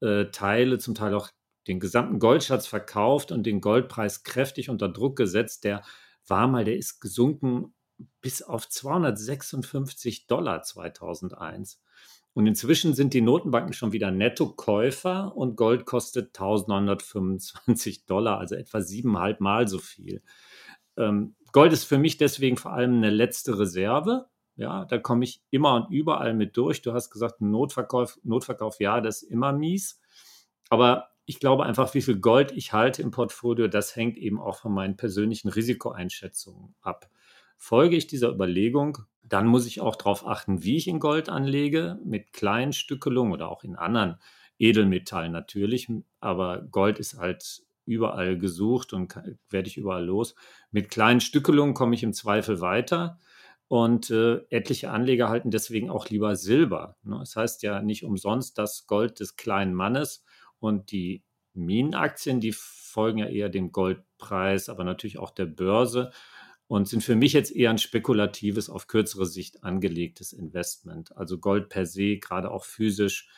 äh, 0.00 0.26
Teile, 0.32 0.78
zum 0.78 0.94
Teil 0.94 1.14
auch 1.14 1.28
den 1.66 1.80
gesamten 1.80 2.18
Goldschatz 2.18 2.66
verkauft 2.66 3.32
und 3.32 3.44
den 3.44 3.60
Goldpreis 3.60 4.22
kräftig 4.22 4.70
unter 4.70 4.88
Druck 4.88 5.16
gesetzt. 5.16 5.64
Der 5.64 5.82
war 6.26 6.46
mal, 6.46 6.64
der 6.64 6.76
ist 6.76 7.00
gesunken 7.00 7.74
bis 8.20 8.42
auf 8.42 8.68
256 8.68 10.26
Dollar 10.26 10.62
2001. 10.62 11.80
Und 12.34 12.46
inzwischen 12.46 12.92
sind 12.92 13.14
die 13.14 13.22
Notenbanken 13.22 13.72
schon 13.72 13.92
wieder 13.92 14.10
Nettokäufer 14.10 15.34
und 15.34 15.56
Gold 15.56 15.86
kostet 15.86 16.38
1925 16.38 18.04
Dollar, 18.04 18.38
also 18.38 18.56
etwa 18.56 18.82
siebeneinhalb 18.82 19.40
Mal 19.40 19.68
so 19.68 19.78
viel. 19.78 20.22
Ähm, 20.98 21.34
Gold 21.52 21.72
ist 21.72 21.84
für 21.84 21.96
mich 21.96 22.18
deswegen 22.18 22.58
vor 22.58 22.74
allem 22.74 22.96
eine 22.96 23.08
letzte 23.08 23.58
Reserve. 23.58 24.26
Ja, 24.56 24.84
da 24.84 24.98
komme 24.98 25.24
ich 25.24 25.42
immer 25.50 25.74
und 25.74 25.90
überall 25.90 26.34
mit 26.34 26.56
durch. 26.58 26.82
Du 26.82 26.92
hast 26.92 27.10
gesagt, 27.10 27.40
Notverkauf, 27.40 28.18
Notverkauf, 28.22 28.80
ja, 28.80 29.00
das 29.00 29.22
ist 29.22 29.30
immer 29.30 29.52
mies. 29.52 29.98
Aber 30.68 31.08
ich 31.26 31.40
glaube 31.40 31.66
einfach, 31.66 31.92
wie 31.94 32.02
viel 32.02 32.18
Gold 32.18 32.52
ich 32.52 32.72
halte 32.72 33.02
im 33.02 33.10
Portfolio, 33.10 33.68
das 33.68 33.96
hängt 33.96 34.16
eben 34.16 34.40
auch 34.40 34.58
von 34.58 34.72
meinen 34.72 34.96
persönlichen 34.96 35.48
Risikoeinschätzungen 35.48 36.74
ab. 36.80 37.10
Folge 37.56 37.96
ich 37.96 38.06
dieser 38.06 38.30
Überlegung, 38.30 38.98
dann 39.22 39.46
muss 39.46 39.66
ich 39.66 39.80
auch 39.80 39.96
darauf 39.96 40.26
achten, 40.26 40.62
wie 40.62 40.76
ich 40.76 40.86
in 40.86 41.00
Gold 41.00 41.28
anlege, 41.28 41.98
mit 42.04 42.32
kleinen 42.32 42.72
Stückelungen 42.72 43.32
oder 43.32 43.48
auch 43.48 43.64
in 43.64 43.76
anderen 43.76 44.18
Edelmetallen 44.58 45.32
natürlich. 45.32 45.88
Aber 46.20 46.62
Gold 46.62 47.00
ist 47.00 47.18
halt 47.18 47.62
überall 47.86 48.38
gesucht 48.38 48.92
und 48.92 49.16
werde 49.50 49.68
ich 49.68 49.76
überall 49.76 50.04
los. 50.04 50.34
Mit 50.70 50.90
kleinen 50.90 51.20
Stückelungen 51.20 51.74
komme 51.74 51.94
ich 51.94 52.02
im 52.02 52.12
Zweifel 52.12 52.60
weiter. 52.60 53.18
Und 53.68 54.10
äh, 54.10 54.42
etliche 54.50 54.90
Anleger 54.90 55.28
halten 55.28 55.50
deswegen 55.50 55.90
auch 55.90 56.08
lieber 56.08 56.36
Silber. 56.36 56.96
Ne? 57.02 57.16
Das 57.18 57.34
heißt 57.34 57.64
ja 57.64 57.82
nicht 57.82 58.04
umsonst 58.04 58.58
das 58.58 58.86
Gold 58.86 59.18
des 59.18 59.34
kleinen 59.34 59.74
Mannes. 59.74 60.24
Und 60.58 60.90
die 60.92 61.22
Minenaktien, 61.54 62.40
die 62.40 62.52
folgen 62.52 63.18
ja 63.18 63.26
eher 63.26 63.48
dem 63.48 63.72
Goldpreis, 63.72 64.68
aber 64.68 64.84
natürlich 64.84 65.18
auch 65.18 65.30
der 65.30 65.46
Börse 65.46 66.10
und 66.68 66.88
sind 66.88 67.02
für 67.02 67.16
mich 67.16 67.32
jetzt 67.32 67.54
eher 67.54 67.70
ein 67.70 67.78
spekulatives, 67.78 68.68
auf 68.68 68.88
kürzere 68.88 69.26
Sicht 69.26 69.62
angelegtes 69.62 70.32
Investment. 70.32 71.16
Also 71.16 71.38
Gold 71.38 71.68
per 71.68 71.86
se, 71.86 72.18
gerade 72.18 72.50
auch 72.50 72.64
physisch, 72.64 73.28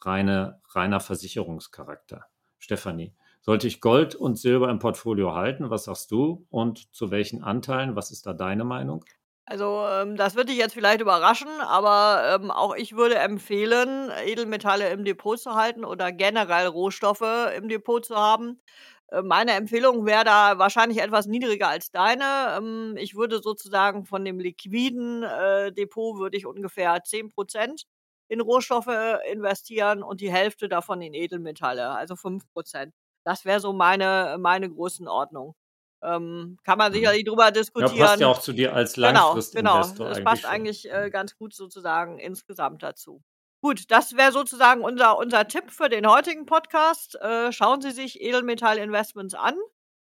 reine, 0.00 0.60
reiner 0.68 1.00
Versicherungscharakter. 1.00 2.26
Stefanie, 2.58 3.14
sollte 3.40 3.66
ich 3.66 3.80
Gold 3.80 4.14
und 4.14 4.36
Silber 4.36 4.70
im 4.70 4.78
Portfolio 4.78 5.34
halten? 5.34 5.70
Was 5.70 5.84
sagst 5.84 6.10
du? 6.10 6.46
Und 6.50 6.94
zu 6.94 7.10
welchen 7.10 7.42
Anteilen? 7.42 7.96
Was 7.96 8.10
ist 8.10 8.26
da 8.26 8.32
deine 8.32 8.64
Meinung? 8.64 9.04
Also, 9.50 9.84
ähm, 9.88 10.16
das 10.16 10.36
wird 10.36 10.48
dich 10.48 10.58
jetzt 10.58 10.74
vielleicht 10.74 11.00
überraschen, 11.00 11.48
aber, 11.60 12.36
ähm, 12.40 12.52
auch 12.52 12.74
ich 12.76 12.94
würde 12.96 13.16
empfehlen, 13.16 14.10
Edelmetalle 14.24 14.90
im 14.90 15.04
Depot 15.04 15.40
zu 15.40 15.54
halten 15.56 15.84
oder 15.84 16.12
generell 16.12 16.68
Rohstoffe 16.68 17.24
im 17.56 17.68
Depot 17.68 18.04
zu 18.04 18.14
haben. 18.16 18.60
Äh, 19.08 19.22
meine 19.22 19.52
Empfehlung 19.52 20.06
wäre 20.06 20.22
da 20.24 20.58
wahrscheinlich 20.58 21.00
etwas 21.02 21.26
niedriger 21.26 21.66
als 21.68 21.90
deine. 21.90 22.54
Ähm, 22.58 22.94
ich 22.96 23.16
würde 23.16 23.40
sozusagen 23.42 24.04
von 24.06 24.24
dem 24.24 24.38
liquiden, 24.38 25.24
äh, 25.24 25.72
Depot 25.72 26.16
würde 26.18 26.36
ich 26.36 26.46
ungefähr 26.46 27.02
10% 27.02 27.82
in 28.28 28.40
Rohstoffe 28.40 28.86
äh, 28.86 29.32
investieren 29.32 30.04
und 30.04 30.20
die 30.20 30.30
Hälfte 30.30 30.68
davon 30.68 31.02
in 31.02 31.12
Edelmetalle, 31.12 31.90
also 31.90 32.14
5% 32.14 32.94
Das 33.24 33.44
wäre 33.44 33.58
so 33.58 33.72
meine 33.72 34.36
meine 34.38 34.70
Größenordnung. 34.70 35.56
Ähm, 36.02 36.58
kann 36.64 36.78
man 36.78 36.92
mhm. 36.92 36.96
sicherlich 36.96 37.24
drüber 37.24 37.50
diskutieren. 37.50 37.96
Ja, 37.96 38.06
passt 38.06 38.20
ja 38.20 38.26
auch 38.28 38.40
zu 38.40 38.52
dir 38.52 38.74
als 38.74 38.96
Langfristinvestor 38.96 39.84
genau, 39.84 39.94
genau. 39.94 40.08
Das 40.08 40.24
passt 40.24 40.46
eigentlich 40.46 40.90
äh, 40.90 41.10
ganz 41.10 41.36
gut 41.36 41.54
sozusagen 41.54 42.18
insgesamt 42.18 42.82
dazu. 42.82 43.22
Gut, 43.62 43.90
das 43.90 44.16
wäre 44.16 44.32
sozusagen 44.32 44.80
unser, 44.80 45.18
unser 45.18 45.46
Tipp 45.46 45.70
für 45.70 45.90
den 45.90 46.08
heutigen 46.08 46.46
Podcast. 46.46 47.16
Äh, 47.16 47.52
schauen 47.52 47.82
Sie 47.82 47.90
sich 47.90 48.22
Edelmetall-Investments 48.22 49.34
an 49.34 49.54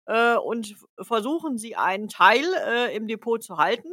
äh, 0.06 0.36
und 0.36 0.74
versuchen 1.02 1.58
Sie 1.58 1.76
einen 1.76 2.08
Teil 2.08 2.46
äh, 2.66 2.96
im 2.96 3.06
Depot 3.06 3.42
zu 3.42 3.58
halten. 3.58 3.92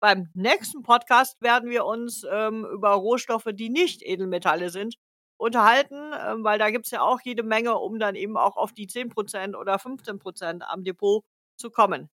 Beim 0.00 0.28
nächsten 0.34 0.82
Podcast 0.82 1.40
werden 1.40 1.70
wir 1.70 1.86
uns 1.86 2.26
ähm, 2.30 2.66
über 2.66 2.90
Rohstoffe, 2.90 3.48
die 3.54 3.70
nicht 3.70 4.02
Edelmetalle 4.02 4.68
sind, 4.68 4.96
unterhalten, 5.42 6.12
ähm, 6.24 6.44
weil 6.44 6.58
da 6.58 6.70
gibt 6.70 6.86
es 6.86 6.92
ja 6.92 7.02
auch 7.02 7.20
jede 7.22 7.42
Menge, 7.42 7.76
um 7.76 7.98
dann 7.98 8.14
eben 8.14 8.36
auch 8.36 8.56
auf 8.56 8.72
die 8.72 8.86
10% 8.86 9.56
oder 9.56 9.78
15% 9.78 10.62
am 10.62 10.84
Depot 10.84 11.24
zu 11.56 11.70
kommen. 11.70 12.08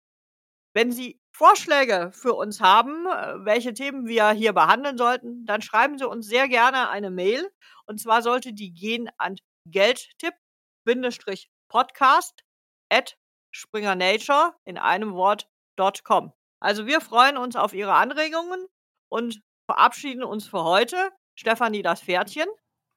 Wenn 0.74 0.92
Sie 0.92 1.18
Vorschläge 1.32 2.12
für 2.12 2.34
uns 2.34 2.60
haben, 2.60 3.06
äh, 3.06 3.44
welche 3.44 3.74
Themen 3.74 4.06
wir 4.06 4.30
hier 4.30 4.52
behandeln 4.52 4.96
sollten, 4.96 5.44
dann 5.44 5.60
schreiben 5.60 5.98
Sie 5.98 6.08
uns 6.08 6.28
sehr 6.28 6.46
gerne 6.48 6.88
eine 6.88 7.10
Mail. 7.10 7.50
Und 7.86 8.00
zwar 8.00 8.22
sollte 8.22 8.52
die 8.52 8.72
gehen 8.72 9.10
an 9.18 9.36
Geldtipp-Podcast 9.66 12.44
at 12.90 13.18
springernature 13.50 14.54
in 14.64 14.78
einem 14.78 15.14
Wort.com. 15.14 16.32
Also 16.60 16.86
wir 16.86 17.00
freuen 17.00 17.38
uns 17.38 17.56
auf 17.56 17.72
Ihre 17.72 17.94
Anregungen 17.94 18.66
und 19.08 19.42
verabschieden 19.68 20.22
uns 20.22 20.46
für 20.46 20.62
heute. 20.62 21.10
Stefanie 21.34 21.82
das 21.82 22.02
Pferdchen 22.02 22.46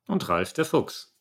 und 0.09 0.27
Ralf 0.27 0.53
der 0.53 0.65
Fuchs. 0.65 1.13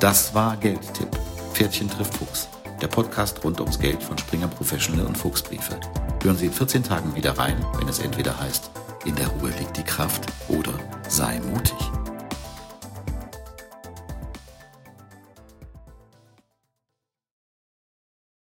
Das 0.00 0.34
war 0.34 0.56
Geldtipp. 0.58 1.08
Pferdchen 1.54 1.88
trifft 1.88 2.14
Fuchs. 2.14 2.48
Der 2.82 2.88
Podcast 2.88 3.42
rund 3.42 3.60
ums 3.60 3.78
Geld 3.78 4.02
von 4.02 4.18
Springer 4.18 4.48
Professional 4.48 5.06
und 5.06 5.16
Fuchsbriefe. 5.16 5.80
Hören 6.22 6.36
Sie 6.36 6.46
in 6.46 6.52
14 6.52 6.82
Tagen 6.82 7.14
wieder 7.14 7.38
rein, 7.38 7.64
wenn 7.78 7.88
es 7.88 8.00
entweder 8.00 8.38
heißt, 8.38 8.70
in 9.06 9.14
der 9.14 9.28
Ruhe 9.28 9.50
liegt 9.58 9.76
die 9.78 9.84
Kraft 9.84 10.26
oder 10.48 10.74
sei 11.08 11.40
mutig. 11.40 12.05